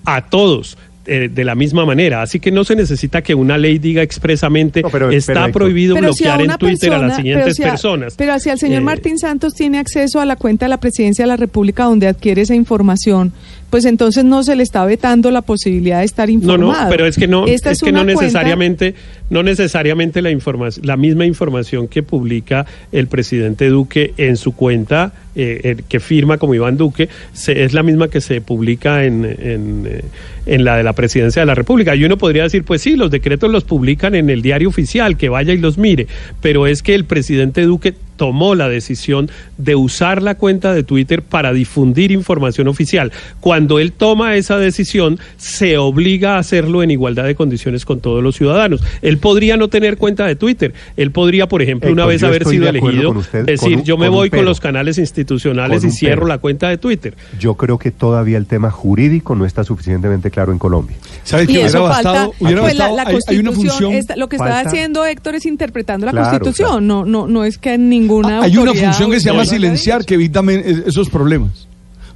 a 0.05 0.21
todos 0.29 0.77
eh, 1.07 1.29
de 1.31 1.43
la 1.43 1.53
misma 1.53 1.85
manera. 1.85 2.23
Así 2.23 2.39
que 2.39 2.49
no 2.49 2.63
se 2.63 2.75
necesita 2.75 3.21
que 3.21 3.35
una 3.35 3.59
ley 3.59 3.77
diga 3.77 4.01
expresamente 4.01 4.81
No, 4.81 4.89
pero- 4.89 5.11
está 5.11 5.49
prohibido 5.51 5.93
Pero 5.93 6.11
si 6.13 6.25
a 6.25 6.35
bloquear 6.35 6.51
en 6.53 6.57
Twitter 6.57 6.93
a 6.93 6.97
las 6.97 7.15
siguientes 7.17 7.43
pero 7.43 7.55
si 7.55 7.63
a- 7.63 7.69
personas. 7.69 8.15
Pero 8.17 8.39
si 8.39 8.49
el 8.49 8.57
señor 8.57 8.81
Eh, 8.81 8.85
Martín 8.85 9.19
Santos 9.19 9.53
tiene 9.53 9.77
acceso 9.77 10.19
a 10.19 10.25
la 10.25 10.35
cuenta 10.35 10.65
de 10.65 10.69
la 10.69 10.79
presidencia 10.79 11.23
de 11.25 11.27
la 11.27 11.37
República 11.37 11.83
donde 11.83 12.07
adquiere 12.07 12.41
esa 12.41 12.55
información, 12.55 13.33
pues 13.75 13.83
entonces 13.83 14.23
no 14.23 14.41
se 14.41 14.55
le 14.55 14.63
está 14.63 14.85
vetando 14.85 15.31
la 15.31 15.41
posibilidad 15.41 15.99
de 15.99 16.05
estar 16.05 16.29
No, 16.29 16.33
informado. 16.33 16.83
no, 16.83 16.89
pero 16.89 17.05
es 17.05 17.17
que 17.17 17.27
no, 17.27 17.45
Esta 17.45 17.71
es 17.71 17.81
que 17.81 17.89
una 17.89 18.05
no 18.05 18.13
cuenta- 18.13 18.21
necesariamente, 18.21 18.95
no 19.29 19.43
necesariamente 19.43 20.21
la 20.21 20.31
información, 20.31 20.85
la 20.87 20.95
misma 20.95 21.25
información 21.25 21.89
que 21.89 22.01
publica 22.01 22.65
el 22.93 23.07
presidente 23.07 23.67
Duque 23.67 24.13
en 24.15 24.37
su 24.37 24.53
cuenta, 24.53 25.11
eh, 25.35 25.59
el 25.65 25.83
que 25.83 25.99
firma 25.99 26.37
como 26.37 26.55
Iván 26.55 26.77
Duque, 26.77 27.09
se- 27.33 27.65
es 27.65 27.73
la 27.73 27.83
misma 27.83 28.07
que 28.07 28.21
se 28.21 28.39
publica 28.39 29.03
en, 29.03 29.25
en, 29.25 29.83
eh, 29.87 30.01
en 30.45 30.63
la 30.63 30.77
de 30.77 30.83
la 30.83 30.93
presidencia 30.93 31.41
de 31.41 31.45
la 31.45 31.55
República. 31.55 31.97
Y 31.97 32.05
uno 32.05 32.17
podría 32.17 32.43
decir, 32.43 32.63
pues 32.63 32.81
sí, 32.81 32.95
los 32.95 33.11
decretos 33.11 33.51
los 33.51 33.65
publican 33.65 34.15
en 34.15 34.29
el 34.29 34.41
diario 34.41 34.69
oficial, 34.69 35.17
que 35.17 35.27
vaya 35.27 35.51
y 35.51 35.57
los 35.57 35.77
mire, 35.77 36.07
pero 36.41 36.65
es 36.65 36.81
que 36.81 36.95
el 36.95 37.03
presidente 37.03 37.63
Duque 37.63 37.93
tomó 38.15 38.55
la 38.55 38.69
decisión 38.69 39.29
de 39.57 39.75
usar 39.75 40.21
la 40.21 40.35
cuenta 40.35 40.73
de 40.73 40.83
Twitter 40.83 41.21
para 41.21 41.53
difundir 41.53 42.11
información 42.11 42.67
oficial. 42.67 43.11
Cuando 43.41 43.79
él 43.79 43.91
toma 43.91 44.35
esa 44.35 44.57
decisión, 44.57 45.19
se 45.37 45.77
obliga 45.77 46.35
a 46.35 46.39
hacerlo 46.39 46.83
en 46.83 46.91
igualdad 46.91 47.25
de 47.25 47.35
condiciones 47.35 47.85
con 47.85 47.99
todos 47.99 48.23
los 48.23 48.35
ciudadanos. 48.35 48.81
Él 49.01 49.17
podría 49.17 49.57
no 49.57 49.67
tener 49.67 49.97
cuenta 49.97 50.25
de 50.25 50.35
Twitter. 50.35 50.73
Él 50.97 51.11
podría, 51.11 51.47
por 51.47 51.61
ejemplo, 51.61 51.91
una 51.91 52.05
vez 52.05 52.23
haber 52.23 52.45
sido 52.45 52.67
elegido, 52.69 53.11
usted, 53.11 53.45
decir, 53.45 53.77
un- 53.77 53.83
yo 53.83 53.97
me 53.97 54.09
voy 54.09 54.29
con 54.29 54.45
los 54.45 54.59
canales 54.59 54.97
institucionales 54.97 55.81
Con 55.81 55.89
y 55.89 55.91
cierro 55.91 56.21
pero. 56.21 56.27
la 56.27 56.37
cuenta 56.37 56.69
de 56.69 56.77
Twitter. 56.77 57.15
Yo 57.39 57.55
creo 57.55 57.77
que 57.77 57.91
todavía 57.91 58.37
el 58.37 58.45
tema 58.45 58.71
jurídico 58.71 59.35
no 59.35 59.45
está 59.45 59.63
suficientemente 59.63 60.31
claro 60.31 60.51
en 60.51 60.59
Colombia. 60.59 60.95
¿Sabes 61.23 61.49
Y 61.49 61.53
qué 61.53 61.59
hubiera 61.63 61.79
bastado? 61.79 62.33
Hubiera 62.39 62.61
pues 62.61 62.75
la, 62.77 62.87
bastado- 62.89 62.95
la 63.11 63.17
hay- 63.17 63.35
hay 63.35 63.37
una 63.39 63.51
función- 63.51 63.93
esta- 63.93 64.15
lo 64.15 64.29
que 64.29 64.35
está 64.37 64.59
haciendo 64.59 65.05
Héctor 65.05 65.35
es 65.35 65.45
interpretando 65.45 66.05
la 66.05 66.11
Claro, 66.11 66.29
Constitución, 66.29 66.69
claro. 66.69 66.81
no, 66.81 67.05
no, 67.05 67.27
no 67.27 67.43
es 67.45 67.57
que 67.57 67.77
ninguna 68.07 68.41
Hay 68.41 68.57
una 68.57 68.73
función 68.73 69.11
que 69.11 69.19
se 69.19 69.29
llama 69.29 69.45
silenciar 69.45 70.05
que 70.05 70.13
evita 70.15 70.41
eh, 70.47 70.83
esos 70.87 71.09
problemas. 71.09 71.67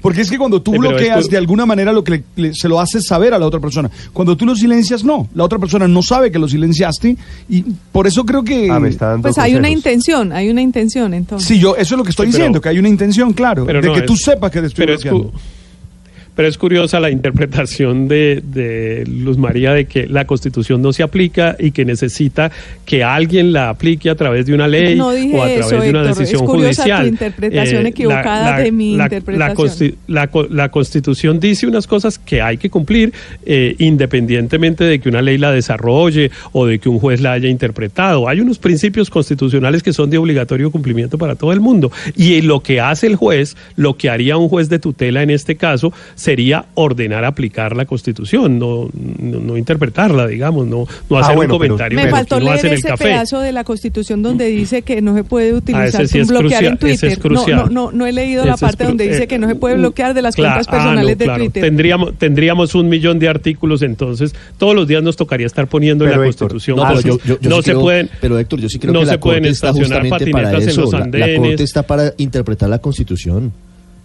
Porque 0.01 0.21
es 0.21 0.29
que 0.31 0.37
cuando 0.37 0.61
tú 0.61 0.71
Sí, 0.71 0.77
es 0.77 0.79
bloqueas 0.79 1.27
de 1.27 1.35
alguna 1.35 1.65
manera 1.65 1.91
lo 1.91 2.05
que 2.05 2.11
le- 2.11 2.23
le- 2.37 2.55
se 2.55 2.69
lo 2.69 2.79
haces 2.79 3.05
saber 3.05 3.33
a 3.33 3.37
la 3.37 3.45
otra 3.45 3.59
persona. 3.59 3.91
Cuando 4.13 4.37
tú 4.37 4.45
lo 4.45 4.55
silencias, 4.55 5.03
no. 5.03 5.27
La 5.35 5.43
otra 5.43 5.59
persona 5.59 5.89
no 5.89 6.01
sabe 6.01 6.31
que 6.31 6.39
lo 6.39 6.47
silenciaste 6.47 7.17
y 7.49 7.63
por 7.91 8.07
eso 8.07 8.25
creo 8.25 8.41
que... 8.41 8.71
Ah, 8.71 8.79
me 8.79 8.87
está 8.87 9.07
dando 9.09 9.23
Pues 9.23 9.37
hay 9.37 9.55
una 9.55 9.69
intención, 9.69 10.31
hay 10.31 10.49
una 10.49 10.61
intención 10.61 11.13
entonces. 11.13 11.45
Sí, 11.45 11.59
yo, 11.59 11.75
eso 11.75 11.95
es 11.95 11.97
lo 11.97 12.05
que 12.05 12.11
estoy 12.11 12.27
Sí, 12.27 12.31
pero- 12.31 12.43
diciendo, 12.43 12.61
que 12.61 12.69
hay 12.69 12.79
una 12.79 12.87
intención, 12.87 13.33
claro, 13.33 13.65
Pero 13.65 13.81
de 13.81 13.87
no, 13.89 13.93
que 13.93 14.03
tú 14.03 14.13
es- 14.13 14.21
sepas 14.21 14.49
que 14.51 14.61
te 14.61 14.67
estoy 14.67 14.85
pero 14.85 14.95
es, 14.97 15.03
bloqueando. 15.03 15.31
cu- 15.33 15.39
pero 16.39 16.47
es 16.47 16.57
curiosa 16.57 17.01
la 17.01 17.09
interpretación 17.09 18.07
de, 18.07 18.41
de 18.41 19.03
Luz 19.05 19.37
María 19.37 19.73
de 19.73 19.87
que 19.87 20.07
la 20.07 20.23
Constitución 20.23 20.81
no 20.81 20.93
se 20.93 21.03
aplica 21.03 21.57
y 21.59 21.71
que 21.71 21.83
necesita 21.83 22.49
que 22.85 23.03
alguien 23.03 23.51
la 23.51 23.67
aplique 23.67 24.09
a 24.09 24.15
través 24.15 24.45
de 24.45 24.53
una 24.53 24.65
ley 24.65 24.95
No 24.95 25.11
dije 25.11 25.35
o 25.37 25.43
a 25.43 25.51
eso, 25.51 25.67
través 25.67 25.83
de 25.83 25.89
una 25.89 25.99
Héctor. 26.03 26.17
decisión 26.17 26.43
Es 26.43 26.49
curiosa 26.49 26.69
tu 26.71 26.89
judicial. 26.89 27.05
Eh, 27.05 27.09
interpretación 27.09 27.85
equivocada 27.87 28.57
de 28.59 28.71
mi 28.71 28.93
interpretación. 28.93 29.57
consti- 29.67 29.95
la 30.07 30.27
co- 30.27 30.47
la 30.49 30.71
Constitución 30.71 31.41
dice 31.41 31.67
unas 31.67 31.87
cosas 31.87 32.17
que 32.17 32.41
hay 32.41 32.55
que 32.55 32.69
cumplir 32.69 33.11
eh, 33.45 33.75
independientemente 33.79 34.85
de 34.85 34.99
que 35.01 35.09
una 35.09 35.21
ley 35.21 35.37
la 35.37 35.51
desarrolle 35.51 36.31
o 36.53 36.65
de 36.65 36.79
que 36.79 36.87
un 36.87 36.99
juez 36.99 37.19
la 37.19 37.33
haya 37.33 37.49
interpretado. 37.49 38.29
Hay 38.29 38.39
unos 38.39 38.59
principios 38.59 39.09
constitucionales 39.09 39.83
que 39.83 39.91
son 39.91 40.09
de 40.09 40.17
obligatorio 40.17 40.71
cumplimiento 40.71 41.17
para 41.17 41.35
todo 41.35 41.51
el 41.51 41.59
mundo. 41.59 41.91
Y 42.15 42.41
lo 42.43 42.61
que 42.63 42.79
hace 42.79 43.07
el 43.07 43.17
juez, 43.17 43.57
lo 43.75 43.97
que 43.97 44.09
haría 44.09 44.37
un 44.37 44.47
juez 44.47 44.69
de 44.69 44.79
tutela 44.79 45.21
en 45.21 45.31
este 45.31 45.57
caso, 45.57 45.91
sería 46.29 46.65
ordenar 46.75 47.25
aplicar 47.25 47.75
la 47.75 47.85
Constitución, 47.85 48.59
no, 48.59 48.87
no, 49.19 49.39
no 49.39 49.57
interpretarla, 49.57 50.27
digamos, 50.27 50.67
no, 50.67 50.85
no 51.09 51.17
Ah, 51.17 51.21
hacer 51.21 51.35
bueno, 51.35 51.55
un 51.55 51.59
pero- 51.59 51.73
comentario 51.73 51.95
Me 51.97 52.05
que 52.05 52.11
faltó 52.11 52.39
leer 52.39 52.63
en 52.67 52.73
ese 52.73 52.87
café. 52.87 53.05
pedazo 53.05 53.39
de 53.39 53.51
la 53.51 53.63
Constitución 53.63 54.21
donde 54.21 54.45
dice 54.45 54.83
que 54.83 55.01
no 55.01 55.15
se 55.15 55.23
puede 55.23 55.55
utilizar 55.55 55.87
ese 56.03 56.07
sí 56.07 56.21
un 56.21 56.27
bloquear 56.27 56.49
crucial, 56.49 56.65
en 56.65 56.73
ese 56.73 56.77
Twitter. 57.07 57.09
es 57.13 57.17
crucial. 57.17 57.57
No, 57.57 57.65
no, 57.65 57.71
no, 57.71 57.91
no 57.97 58.05
he 58.05 58.11
leído 58.11 58.45
la 58.45 58.53
Ese 58.53 58.63
es 58.65 58.71
parte 58.71 58.83
donde 58.83 59.07
dice 59.07 59.23
eh, 59.23 59.27
que 59.27 59.39
no 59.39 59.47
se 59.47 59.55
puede 59.55 59.75
bloquear 59.77 60.13
de 60.13 60.21
las 60.21 60.35
Cla- 60.35 60.43
cuentas 60.43 60.67
ah, 60.67 60.71
personales 60.71 61.03
no, 61.03 61.09
de 61.09 61.25
claro. 61.25 61.39
Twitter. 61.45 61.63
Tendríamos, 61.63 62.13
tendríamos 62.19 62.75
un 62.75 62.89
millón 62.89 63.17
de 63.17 63.27
artículos, 63.27 63.81
entonces 63.81 64.35
todos 64.59 64.75
los 64.75 64.87
días 64.87 65.01
nos 65.01 65.15
tocaría 65.15 65.47
estar 65.47 65.65
poniendo 65.65 66.05
en 66.05 66.11
Pero, 66.11 66.21
la 66.21 66.27
Héctor, 66.29 66.49
Constitución. 66.51 66.77
No, 66.77 66.87
pero 66.95 67.01
yo, 67.01 67.17
yo- 67.25 67.39
yo 67.41 67.49
no 67.49 67.55
sí 67.55 67.61
se 67.63 67.71
creo- 67.71 67.81
pueden. 67.81 68.09
pero 68.21 68.37
Héctor, 68.37 68.59
yo 68.59 68.69
sí 68.69 68.77
creo 68.77 68.93
no 68.93 68.99
que 68.99 69.05
se 69.07 69.11
la 69.13 69.19
pueden 69.19 69.39
Corte 69.41 69.49
está 69.51 69.67
estacionar 69.69 70.01
justamente 70.01 70.31
para 70.31 70.43
patinetas 70.51 70.63
en 70.63 70.69
eso. 70.69 70.81
los 70.81 70.91
La- 70.93 70.99
La, 70.99 71.05
andenes. 71.05 71.39
Corte 71.39 71.63
está 71.63 71.81
para 71.83 72.13
interpretar 72.17 72.69
la 72.69 72.77
Constitución. 72.77 73.51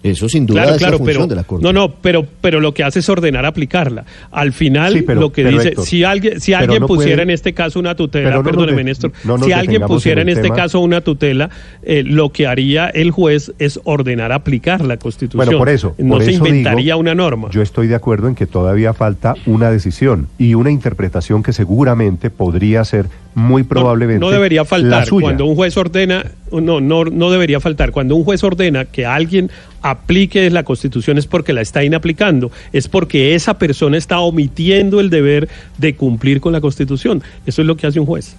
Eso 0.05 0.29
sin 0.29 0.45
duda 0.47 0.61
Claro, 0.63 0.75
es 0.77 0.79
claro, 0.79 0.93
la 0.93 0.99
función 0.99 1.17
pero 1.23 1.27
de 1.29 1.35
la 1.35 1.45
Corte. 1.45 1.63
no, 1.65 1.73
no, 1.73 1.89
pero 1.95 2.27
pero 2.41 2.61
lo 2.61 2.75
que 2.75 2.85
hace 2.85 2.99
es 3.01 3.09
ordenar 3.09 3.47
aplicarla. 3.47 4.05
Al 4.31 4.53
final 4.53 4.93
Sí, 4.93 5.03
pero- 5.03 5.21
lo 5.21 5.33
que 5.33 5.45
dice, 5.47 5.69
Héctor, 5.69 5.85
si 5.87 6.05
alguien 6.05 6.41
si 6.41 6.53
alguien 6.53 6.81
no 6.83 6.87
pusiera 6.87 7.17
puede- 7.17 7.23
en 7.23 7.31
este 7.31 7.55
caso 7.55 7.81
una 7.81 7.95
tutela, 7.97 8.43
perdóneme 8.43 8.79
de- 8.79 8.85
Néstor, 8.85 9.13
no 9.25 9.39
si 9.39 9.53
alguien 9.53 9.81
pusiera 9.83 10.21
en 10.21 10.29
este 10.29 10.43
tema. 10.43 10.55
caso 10.57 10.81
una 10.81 11.01
tutela, 11.01 11.49
eh, 11.83 12.03
lo 12.05 12.29
que 12.29 12.47
haría 12.47 12.89
el 12.89 13.11
juez 13.13 13.53
es 13.59 13.81
ordenar 13.85 14.31
aplicar 14.33 14.85
la 14.85 14.99
Constitución. 14.99 15.45
Bueno, 15.47 15.59
por 15.59 15.71
eso. 15.71 15.95
no 15.97 16.15
por 16.17 16.23
se 16.25 16.33
eso 16.33 16.47
inventaría 16.47 16.85
digo, 16.93 16.99
una 16.99 17.15
norma. 17.15 17.49
Yo 17.51 17.63
estoy 17.63 17.87
de 17.87 17.95
acuerdo 17.95 18.29
en 18.29 18.35
que 18.35 18.47
todavía 18.47 18.93
falta 18.93 19.35
una 19.47 19.71
decisión 19.71 20.29
y 20.39 20.53
una 20.53 20.71
interpretación 20.71 21.43
que 21.43 21.55
seguramente 21.55 22.29
podría 22.29 22.85
ser 22.85 23.07
muy 23.35 23.65
probablemente 23.65 24.21
No, 24.21 24.27
no 24.27 24.33
debería 24.33 24.61
la 24.61 24.65
faltar 24.65 25.07
suya. 25.07 25.25
cuando 25.25 25.47
un 25.47 25.57
juez 25.57 25.77
ordena, 25.77 26.25
no, 26.53 26.81
no, 26.81 27.05
no 27.05 27.31
debería 27.33 27.59
faltar. 27.59 27.91
Cuando 27.91 28.15
un 28.15 28.23
juez 28.23 28.45
ordena 28.45 28.85
que 28.85 29.07
alguien 29.07 29.51
aplique 29.85 30.49
la 30.51 30.63
Constitución 30.65 31.19
es 31.19 31.27
porque 31.27 31.53
la 31.53 31.61
está 31.61 31.85
inaplicando, 31.85 32.51
es 32.73 32.89
porque 32.89 33.35
esa 33.35 33.59
persona 33.59 33.97
está 33.99 34.19
omitiendo 34.19 34.99
el 34.99 35.11
deber 35.11 35.49
de 35.79 35.95
cumplir 35.95 36.41
con 36.41 36.53
la 36.55 36.61
Constitución. 36.63 37.23
Eso 37.47 37.61
es 37.61 37.67
lo 37.69 37.77
que 37.77 37.87
hace 37.87 38.01
un 38.01 38.07
juez. 38.07 38.35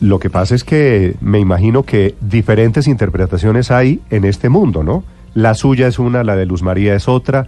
Lo 0.00 0.18
que 0.18 0.28
pasa 0.28 0.54
es 0.54 0.64
que 0.64 1.14
me 1.20 1.38
imagino 1.38 1.84
que 1.84 2.14
diferentes 2.20 2.86
interpretaciones 2.88 3.70
hay 3.70 4.00
en 4.10 4.24
este 4.24 4.48
mundo, 4.48 4.82
¿no? 4.82 5.04
La 5.34 5.54
suya 5.54 5.86
es 5.86 5.98
una, 5.98 6.24
la 6.24 6.34
de 6.36 6.46
Luz 6.46 6.62
María 6.62 6.94
es 6.96 7.06
otra, 7.06 7.46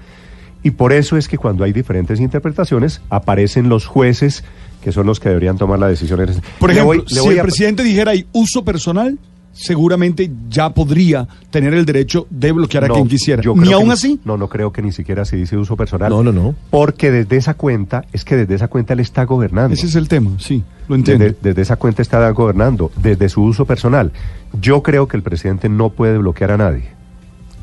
y 0.62 0.70
por 0.70 0.92
eso 0.92 1.16
es 1.16 1.26
que 1.26 1.38
cuando 1.38 1.64
hay 1.64 1.72
diferentes 1.72 2.20
interpretaciones 2.20 3.00
aparecen 3.10 3.68
los 3.68 3.86
jueces 3.86 4.44
que 4.84 4.92
son 4.92 5.06
los 5.06 5.18
que 5.18 5.28
deberían 5.28 5.56
tomar 5.58 5.78
la 5.78 5.88
decisión. 5.88 6.18
Por 6.60 6.68
Le 6.70 6.74
ejemplo, 6.74 6.84
voy- 6.84 6.98
le 6.98 7.14
si 7.14 7.20
voy 7.20 7.34
el 7.34 7.40
a- 7.40 7.42
presidente 7.42 7.82
dijera 7.82 8.12
hay 8.12 8.26
uso 8.32 8.64
personal, 8.64 9.18
seguramente 9.52 10.30
ya 10.48 10.70
podría 10.70 11.26
tener 11.50 11.74
el 11.74 11.84
derecho 11.84 12.26
de 12.30 12.52
bloquear 12.52 12.84
a 12.84 12.88
quien 12.88 13.08
quisiera. 13.08 13.42
yo 13.42 13.54
Ni 13.54 13.72
aún 13.72 13.90
así. 13.90 14.20
No, 14.24 14.36
no 14.36 14.48
creo 14.48 14.72
que 14.72 14.82
ni 14.82 14.92
siquiera 14.92 15.24
se 15.24 15.36
dice 15.36 15.56
uso 15.56 15.76
personal. 15.76 16.10
No, 16.10 16.22
no, 16.22 16.32
no. 16.32 16.54
Porque 16.70 17.10
desde 17.10 17.36
esa 17.36 17.54
cuenta, 17.54 18.04
es 18.12 18.24
que 18.24 18.36
desde 18.36 18.54
esa 18.54 18.68
cuenta 18.68 18.94
él 18.94 19.00
está 19.00 19.24
gobernando. 19.24 19.74
Ese 19.74 19.86
es 19.86 19.94
el 19.94 20.08
tema, 20.08 20.30
sí, 20.38 20.62
lo 20.88 20.94
entiendo. 20.94 21.24
Desde, 21.24 21.38
desde 21.40 21.62
esa 21.62 21.76
cuenta 21.76 22.02
está 22.02 22.28
gobernando, 22.30 22.90
desde 22.96 23.28
su 23.28 23.42
uso 23.42 23.64
personal. 23.64 24.12
Yo 24.60 24.82
creo 24.82 25.08
que 25.08 25.16
el 25.16 25.22
presidente 25.22 25.68
no 25.68 25.90
puede 25.90 26.18
bloquear 26.18 26.52
a 26.52 26.56
nadie, 26.56 26.84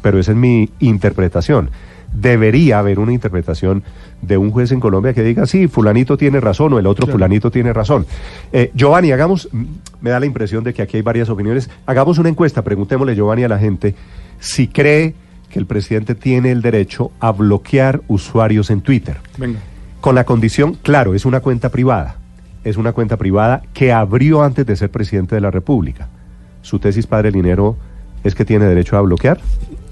pero 0.01 0.19
esa 0.19 0.31
es 0.31 0.37
mi 0.37 0.69
interpretación. 0.79 1.69
Debería 2.13 2.79
haber 2.79 2.99
una 2.99 3.13
interpretación 3.13 3.83
de 4.21 4.37
un 4.37 4.51
juez 4.51 4.71
en 4.71 4.79
Colombia 4.79 5.13
que 5.13 5.23
diga, 5.23 5.45
sí, 5.45 5.67
fulanito 5.67 6.17
tiene 6.17 6.39
razón 6.39 6.73
o 6.73 6.79
el 6.79 6.87
otro 6.87 7.05
Claro. 7.05 7.13
fulanito 7.17 7.51
tiene 7.51 7.71
razón. 7.71 8.05
Eh, 8.51 8.71
Giovanni, 8.75 9.11
hagamos, 9.11 9.47
me 10.01 10.09
da 10.09 10.19
la 10.19 10.25
impresión 10.25 10.63
de 10.63 10.73
que 10.73 10.81
aquí 10.81 10.97
hay 10.97 11.03
varias 11.03 11.29
opiniones, 11.29 11.69
hagamos 11.85 12.17
una 12.17 12.29
encuesta, 12.29 12.61
preguntémosle, 12.63 13.15
Giovanni, 13.15 13.43
a 13.43 13.47
la 13.47 13.59
gente 13.59 13.95
si 14.39 14.67
cree 14.67 15.13
que 15.49 15.59
el 15.59 15.65
presidente 15.65 16.15
tiene 16.15 16.51
el 16.51 16.61
derecho 16.61 17.11
a 17.19 17.31
bloquear 17.31 18.01
usuarios 18.07 18.69
en 18.69 18.81
Twitter. 18.81 19.17
Venga. 19.37 19.59
Con 20.01 20.15
la 20.15 20.23
condición, 20.23 20.75
claro, 20.81 21.13
es 21.15 21.25
una 21.25 21.39
cuenta 21.39 21.69
privada. 21.69 22.15
Es 22.63 22.77
una 22.77 22.91
cuenta 22.91 23.17
privada 23.17 23.63
que 23.73 23.91
abrió 23.93 24.43
antes 24.43 24.65
de 24.65 24.75
ser 24.75 24.91
presidente 24.91 25.35
de 25.35 25.41
la 25.41 25.49
República. 25.51 26.07
Su 26.61 26.77
tesis, 26.79 27.07
padre 27.07 27.31
Linero, 27.31 27.77
es 28.23 28.35
que 28.35 28.43
tiene 28.45 28.65
derecho 28.65 28.97
a 28.97 29.01
bloquear. 29.01 29.39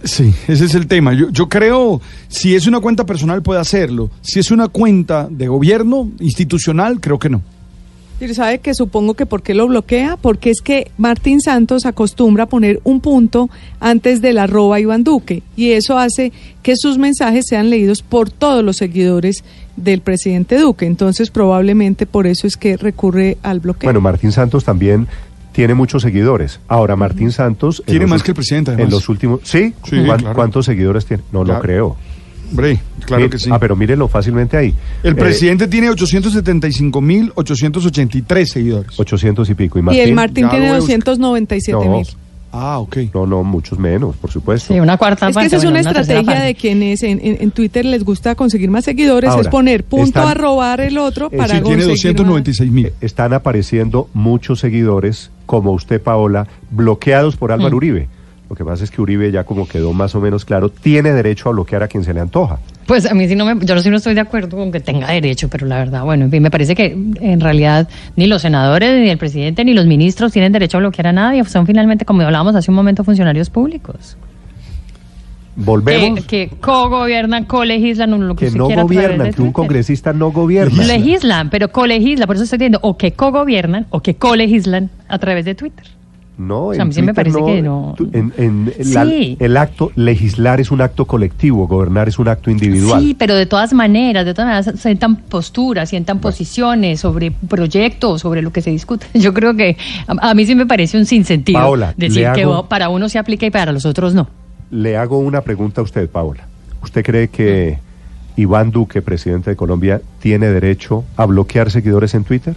Sí, 0.03 0.33
ese 0.47 0.65
es 0.65 0.75
el 0.75 0.87
tema. 0.87 1.13
Yo, 1.13 1.29
yo 1.29 1.49
creo, 1.49 2.01
si 2.27 2.55
es 2.55 2.67
una 2.67 2.79
cuenta 2.79 3.05
personal 3.05 3.41
puede 3.41 3.59
hacerlo. 3.59 4.09
Si 4.21 4.39
es 4.39 4.51
una 4.51 4.67
cuenta 4.67 5.27
de 5.29 5.47
gobierno, 5.47 6.09
institucional, 6.19 6.99
creo 6.99 7.19
que 7.19 7.29
no. 7.29 7.41
Y 8.19 8.33
sabe 8.33 8.57
que 8.59 8.73
supongo 8.73 9.13
que 9.13 9.27
por 9.27 9.43
qué 9.43 9.53
lo 9.53 9.67
bloquea, 9.67 10.17
porque 10.17 10.49
es 10.49 10.61
que 10.61 10.89
Martín 10.97 11.39
Santos 11.39 11.85
acostumbra 11.85 12.45
a 12.45 12.47
poner 12.47 12.79
un 12.83 12.99
punto 12.99 13.47
antes 13.79 14.21
del 14.21 14.39
arroba 14.39 14.79
Iván 14.79 15.03
Duque 15.03 15.43
y 15.55 15.71
eso 15.71 15.99
hace 15.99 16.31
que 16.63 16.75
sus 16.77 16.97
mensajes 16.97 17.45
sean 17.47 17.69
leídos 17.69 18.01
por 18.01 18.31
todos 18.31 18.63
los 18.63 18.77
seguidores 18.77 19.43
del 19.75 20.01
presidente 20.01 20.57
Duque. 20.57 20.87
Entonces 20.87 21.29
probablemente 21.29 22.07
por 22.07 22.25
eso 22.25 22.47
es 22.47 22.57
que 22.57 22.75
recurre 22.75 23.37
al 23.43 23.59
bloqueo. 23.59 23.87
Bueno, 23.87 24.01
Martín 24.01 24.31
Santos 24.31 24.63
también 24.63 25.07
tiene 25.57 25.73
muchos 25.73 26.03
seguidores. 26.03 26.59
Ahora, 26.67 26.95
Martín 26.95 27.31
Santos... 27.31 27.79
en 27.79 27.85
Tiene 27.87 28.01
los 28.01 28.09
más 28.11 28.21
que 28.23 28.29
el 28.31 28.35
presidente, 28.35 28.69
En 28.71 28.75
además. 28.75 28.93
los 28.93 29.09
últimos... 29.09 29.39
¿Sí? 29.43 29.73
Sí, 29.89 30.03
¿Cuán- 30.05 30.19
claro. 30.19 30.35
¿Cuántos 30.35 30.65
seguidores 30.67 31.05
tiene? 31.07 31.23
No 31.31 31.43
Claro. 31.43 31.57
lo 31.59 31.63
creo. 31.63 31.97
Hombre, 32.51 32.79
claro 33.05 33.23
Mi- 33.23 33.29
que 33.31 33.39
sí. 33.39 33.49
Ah, 33.51 33.57
pero 33.59 33.75
mírenlo 33.75 34.07
fácilmente 34.07 34.55
ahí. 34.55 34.71
El 35.01 35.13
Eh, 35.13 35.15
presidente 35.15 35.67
tiene 35.67 35.89
875.883 35.89 38.45
seguidores. 38.45 38.99
800 38.99 39.49
y 39.49 39.53
pico. 39.55 39.79
¿Y 39.79 39.81
y 39.81 39.83
Martín? 39.83 40.01
el 40.03 40.13
Martín 40.13 40.47
tiene 40.49 40.65
voy 40.67 40.75
a 40.75 40.79
buscar. 40.79 40.99
297 40.99 41.85
No. 41.85 41.91
mil. 41.97 42.07
Ah, 42.51 42.79
ok. 42.79 42.97
No, 43.13 43.25
no, 43.27 43.43
muchos 43.43 43.77
menos, 43.77 44.15
por 44.15 44.31
supuesto. 44.31 44.73
Sí, 44.73 44.79
una 44.79 44.95
cuarta 44.97 45.27
Es 45.29 45.35
que 45.35 45.45
esa 45.47 45.57
es 45.57 45.63
bueno, 45.63 45.79
una 45.79 45.89
estrategia 45.89 46.23
parte. 46.23 46.43
de 46.45 46.55
quienes 46.55 47.03
en, 47.03 47.19
en- 47.21 47.37
en 47.41 47.51
Twitter 47.51 47.83
les 47.85 48.03
gusta 48.05 48.35
conseguir 48.35 48.69
más 48.69 48.85
seguidores, 48.85 49.29
Ahora, 49.29 49.41
es 49.41 49.47
poner 49.49 49.83
punto 49.83 50.05
están- 50.05 50.27
a 50.29 50.33
robar 50.33 50.79
el 50.81 50.97
otro 50.97 51.27
Eh, 51.31 51.35
para 51.37 51.55
Sí, 51.55 51.61
tiene 51.61 51.83
conseguir 51.83 51.87
más. 51.87 51.97
296 51.97 52.71
mil. 52.71 52.85
Eh, 52.87 52.93
Están 53.01 53.33
apareciendo 53.33 54.09
muchos 54.13 54.59
seguidores, 54.61 55.29
como 55.47 55.71
usted, 55.71 55.99
Paola, 55.99 56.45
bloqueados 56.69 57.35
por 57.35 57.51
Álvaro 57.51 57.73
Mm. 57.73 57.77
Uribe. 57.77 58.07
Lo 58.49 58.55
que 58.55 58.63
pasa 58.63 58.83
es 58.83 58.91
que 58.91 59.01
Uribe 59.01 59.29
ya 59.31 59.43
como 59.43 59.67
quedó 59.67 59.91
más 59.91 60.15
o 60.15 60.21
menos 60.21 60.45
claro, 60.45 60.69
tiene 60.69 61.11
derecho 61.11 61.49
a 61.49 61.51
bloquear 61.51 61.83
a 61.83 61.87
quien 61.89 62.03
se 62.05 62.13
le 62.13 62.21
antoja. 62.21 62.59
Pues 62.85 63.05
a 63.05 63.13
mí 63.13 63.27
sí 63.27 63.35
no 63.35 63.43
me, 63.45 63.65
yo 63.65 63.77
sí 63.79 63.89
no 63.89 63.97
estoy 63.97 64.13
de 64.13 64.21
acuerdo 64.21 64.55
con 64.55 64.71
que 64.71 64.79
tenga 64.79 65.11
derecho, 65.11 65.49
pero 65.49 65.65
la 65.67 65.77
verdad, 65.79 66.03
bueno, 66.05 66.23
en 66.25 66.31
fin, 66.31 66.41
me 66.41 66.49
parece 66.49 66.73
que 66.73 66.85
en 67.19 67.39
realidad 67.41 67.89
ni 68.15 68.27
los 68.27 68.41
senadores, 68.43 69.01
ni 69.01 69.09
el 69.09 69.17
presidente, 69.17 69.65
ni 69.65 69.73
los 69.73 69.85
ministros 69.85 70.31
tienen 70.31 70.53
derecho 70.53 70.77
a 70.77 70.79
bloquear 70.79 71.07
a 71.07 71.11
nadie, 71.11 71.43
son 71.43 71.65
finalmente, 71.67 72.05
como 72.05 72.21
hablábamos 72.21 72.55
hace 72.55 72.71
un 72.71 72.75
momento, 72.75 73.03
funcionarios 73.03 73.49
públicos. 73.49 74.15
Volvemos. 75.57 76.23
Que, 76.25 76.49
que 76.49 76.55
co-gobiernan, 76.57 77.45
colegislan, 77.45 78.11
lo 78.27 78.35
que, 78.35 78.41
que 78.41 78.45
usted 78.47 78.57
no 78.59 78.67
quiera 78.67 78.83
gobiernan, 78.83 79.33
que 79.33 79.41
un 79.41 79.51
congresista 79.51 80.13
no 80.13 80.31
gobierna. 80.31 80.83
Legislan, 80.85 81.49
pero 81.49 81.71
colegislan, 81.71 82.27
por 82.27 82.35
eso 82.35 82.43
estoy 82.45 82.59
diciendo, 82.59 82.79
o 82.83 82.95
que 82.97 83.11
co-gobiernan 83.13 83.87
o 83.89 83.99
que 84.01 84.15
colegislan 84.15 84.89
a 85.09 85.17
través 85.17 85.45
de 85.45 85.55
Twitter. 85.55 85.85
No, 86.37 86.65
O 86.67 86.73
sea, 86.75 86.83
a 86.83 86.85
mí 86.85 86.93
sí 86.93 87.01
me 87.01 87.15
parece 87.15 87.43
que 87.43 87.63
no. 87.63 87.95
tu- 87.97 88.11
En, 88.13 88.31
en 88.37 88.71
la- 88.93 89.05
Sí. 89.05 89.37
el 89.39 89.57
acto 89.57 89.91
legislar 89.95 90.59
es 90.61 90.69
un 90.69 90.81
acto 90.81 91.05
colectivo, 91.05 91.67
gobernar 91.67 92.07
es 92.07 92.19
un 92.19 92.27
acto 92.27 92.51
individual. 92.51 93.01
Sí, 93.01 93.15
pero 93.17 93.33
de 93.33 93.47
todas 93.47 93.73
maneras, 93.73 94.23
de 94.23 94.35
todas 94.35 94.47
maneras, 94.67 94.79
sientan 94.79 95.15
posturas, 95.15 95.89
sientan 95.89 96.19
posiciones 96.19 96.99
sobre 96.99 97.31
proyectos, 97.31 98.21
sobre 98.21 98.43
lo 98.43 98.51
que 98.51 98.61
se 98.61 98.69
discute. 98.69 99.07
Yo 99.15 99.33
creo 99.33 99.55
que 99.55 99.77
a, 100.05 100.29
a 100.29 100.33
mí 100.35 100.45
sí 100.45 100.53
me 100.53 100.67
parece 100.67 100.99
un 100.99 101.07
sinsentido 101.07 101.57
Paola, 101.59 101.95
decir 101.97 102.27
que 102.35 102.45
para 102.69 102.89
uno 102.89 103.09
se 103.09 103.17
aplica 103.17 103.47
y 103.47 103.49
para 103.49 103.71
los 103.71 103.87
otros 103.87 104.13
no. 104.13 104.27
Le 104.71 104.97
hago 104.97 105.17
una 105.19 105.41
pregunta 105.41 105.81
a 105.81 105.83
usted, 105.83 106.09
Paola. 106.09 106.47
¿Usted 106.83 107.03
cree 107.03 107.29
que 107.29 107.79
Iván 108.35 108.71
Duque, 108.71 109.01
presidente 109.01 109.49
de 109.51 109.55
Colombia, 109.55 110.01
tiene 110.19 110.47
derecho 110.47 111.03
a 111.15 111.25
bloquear 111.25 111.71
seguidores 111.71 112.13
en 112.13 112.23
Twitter? 112.23 112.55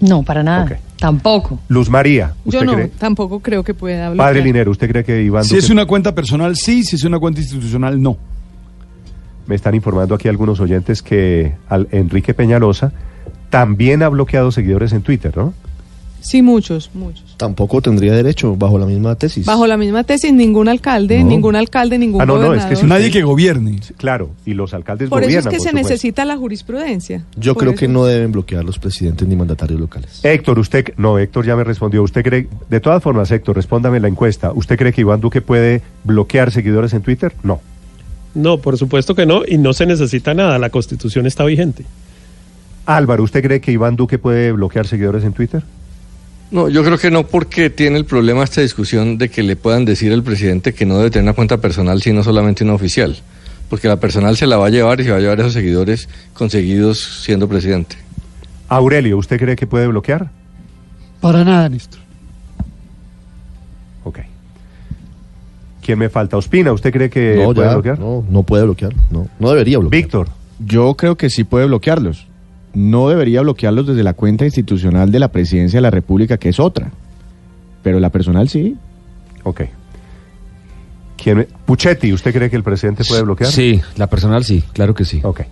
No, 0.00 0.22
para 0.22 0.42
nada. 0.42 0.78
Tampoco. 0.98 1.58
Luz 1.68 1.90
María, 1.90 2.34
¿usted 2.44 2.60
Yo 2.60 2.64
no, 2.64 2.74
cree? 2.74 2.88
tampoco 2.98 3.40
creo 3.40 3.62
que 3.62 3.74
pueda 3.74 4.06
hablar. 4.08 4.26
Padre 4.26 4.42
Linero, 4.42 4.70
¿usted 4.70 4.88
cree 4.88 5.04
que 5.04 5.22
Iván 5.22 5.44
Si 5.44 5.50
Duque... 5.50 5.64
es 5.64 5.70
una 5.70 5.86
cuenta 5.86 6.14
personal, 6.14 6.56
sí. 6.56 6.82
Si 6.84 6.96
es 6.96 7.04
una 7.04 7.18
cuenta 7.18 7.40
institucional, 7.40 8.00
no. 8.00 8.16
Me 9.46 9.54
están 9.54 9.74
informando 9.74 10.14
aquí 10.14 10.28
algunos 10.28 10.60
oyentes 10.60 11.02
que 11.02 11.54
al 11.68 11.88
Enrique 11.90 12.32
Peñalosa 12.32 12.92
también 13.50 14.02
ha 14.02 14.08
bloqueado 14.08 14.50
seguidores 14.50 14.92
en 14.92 15.02
Twitter, 15.02 15.36
¿no? 15.36 15.52
Sí, 16.24 16.40
muchos, 16.40 16.90
muchos. 16.94 17.34
Tampoco 17.36 17.82
tendría 17.82 18.14
derecho 18.14 18.56
bajo 18.56 18.78
la 18.78 18.86
misma 18.86 19.14
tesis. 19.14 19.44
Bajo 19.44 19.66
la 19.66 19.76
misma 19.76 20.04
tesis, 20.04 20.32
ningún 20.32 20.68
alcalde, 20.68 21.20
No. 21.22 21.26
ningún 21.28 21.54
alcalde, 21.54 21.98
ningún 21.98 22.22
Ah, 22.22 22.24
no, 22.24 22.38
no, 22.38 22.54
es 22.54 22.64
que 22.64 22.76
si 22.76 22.86
Nadie 22.86 23.10
que 23.10 23.22
gobierne. 23.22 23.78
Claro, 23.98 24.30
y 24.46 24.54
los 24.54 24.72
alcaldes 24.72 25.10
Por 25.10 25.20
eso 25.22 25.28
es 25.28 25.34
gobiernan, 25.34 25.50
que 25.50 25.56
por 25.58 25.62
se 25.64 25.68
supuesto. 25.70 25.88
necesita 25.90 26.24
la 26.24 26.36
jurisprudencia. 26.38 27.24
Yo 27.36 27.52
Por 27.52 27.60
creo 27.64 27.72
eso 27.72 27.80
que 27.80 27.88
no 27.88 28.06
deben 28.06 28.32
bloquear 28.32 28.64
los 28.64 28.78
presidentes 28.78 29.28
ni 29.28 29.36
mandatarios 29.36 29.78
locales. 29.78 30.20
Héctor, 30.24 30.58
usted, 30.58 30.94
no, 30.96 31.18
Héctor 31.18 31.44
ya 31.44 31.56
me 31.56 31.64
respondió. 31.64 32.02
¿Usted 32.02 32.22
cree, 32.24 32.48
de 32.70 32.80
todas 32.80 33.02
formas, 33.02 33.30
Héctor, 33.30 33.56
respóndame 33.56 34.00
la 34.00 34.08
encuesta. 34.08 34.50
¿Usted 34.54 34.78
cree 34.78 34.94
que 34.94 35.02
Iván 35.02 35.20
Duque 35.20 35.42
puede 35.42 35.82
bloquear 36.04 36.50
seguidores 36.52 36.94
en 36.94 37.02
Twitter? 37.02 37.34
No. 37.42 37.60
No, 38.34 38.56
por 38.58 38.78
supuesto 38.78 39.14
que 39.14 39.26
no, 39.26 39.42
y 39.46 39.58
no 39.58 39.74
se 39.74 39.84
necesita 39.84 40.32
nada, 40.32 40.58
la 40.58 40.70
constitución 40.70 41.26
está 41.26 41.44
vigente. 41.44 41.84
Álvaro, 42.86 43.22
¿usted 43.22 43.42
cree 43.42 43.60
que 43.60 43.72
Iván 43.72 43.96
Duque 43.96 44.18
puede 44.18 44.52
bloquear 44.52 44.86
seguidores 44.86 45.22
en 45.24 45.34
Twitter? 45.34 45.62
No, 46.54 46.68
yo 46.68 46.84
creo 46.84 46.98
que 46.98 47.10
no 47.10 47.26
porque 47.26 47.68
tiene 47.68 47.98
el 47.98 48.04
problema 48.04 48.44
esta 48.44 48.60
discusión 48.60 49.18
de 49.18 49.28
que 49.28 49.42
le 49.42 49.56
puedan 49.56 49.84
decir 49.84 50.12
al 50.12 50.22
presidente 50.22 50.72
que 50.72 50.86
no 50.86 50.98
debe 50.98 51.10
tener 51.10 51.24
una 51.24 51.32
cuenta 51.32 51.56
personal 51.56 52.00
sino 52.00 52.22
solamente 52.22 52.62
una 52.62 52.74
oficial. 52.74 53.16
Porque 53.68 53.88
la 53.88 53.98
personal 53.98 54.36
se 54.36 54.46
la 54.46 54.56
va 54.56 54.66
a 54.68 54.70
llevar 54.70 55.00
y 55.00 55.02
se 55.02 55.10
va 55.10 55.16
a 55.16 55.20
llevar 55.20 55.40
esos 55.40 55.52
seguidores 55.52 56.08
conseguidos 56.32 57.22
siendo 57.24 57.48
presidente. 57.48 57.96
Aurelio, 58.68 59.18
¿usted 59.18 59.36
cree 59.36 59.56
que 59.56 59.66
puede 59.66 59.88
bloquear? 59.88 60.30
Para 61.20 61.42
nada, 61.42 61.68
Néstor. 61.68 61.98
Ok. 64.04 64.20
¿Quién 65.82 65.98
me 65.98 66.08
falta? 66.08 66.36
Ospina, 66.36 66.72
¿usted 66.72 66.92
cree 66.92 67.10
que 67.10 67.34
no, 67.34 67.52
puede 67.52 67.66
ya, 67.66 67.74
bloquear? 67.74 67.98
no, 67.98 68.24
no 68.30 68.42
puede 68.44 68.62
bloquear. 68.62 68.94
No, 69.10 69.26
no 69.40 69.50
debería 69.50 69.78
bloquear. 69.78 70.02
Víctor, 70.02 70.28
Yo 70.64 70.94
creo 70.94 71.16
que 71.16 71.30
sí 71.30 71.42
puede 71.42 71.66
bloquearlos. 71.66 72.28
No 72.74 73.08
debería 73.08 73.40
bloquearlos 73.42 73.86
desde 73.86 74.02
la 74.02 74.14
cuenta 74.14 74.44
institucional 74.44 75.10
de 75.10 75.20
la 75.20 75.28
presidencia 75.28 75.78
de 75.78 75.82
la 75.82 75.90
República, 75.90 76.38
que 76.38 76.48
es 76.48 76.60
otra. 76.60 76.90
Pero 77.82 78.00
la 78.00 78.10
personal 78.10 78.48
sí. 78.48 78.76
ok. 79.44 79.62
¿Quién 81.16 81.46
Puchetti, 81.64 82.12
¿usted 82.12 82.34
cree 82.34 82.50
que 82.50 82.56
el 82.56 82.62
presidente 82.62 83.04
puede 83.08 83.22
bloquear? 83.22 83.50
Sí, 83.50 83.80
la 83.96 84.08
personal 84.08 84.44
sí, 84.44 84.62
claro 84.72 84.94
que 84.94 85.04
sí. 85.04 85.20
Ok. 85.22 85.42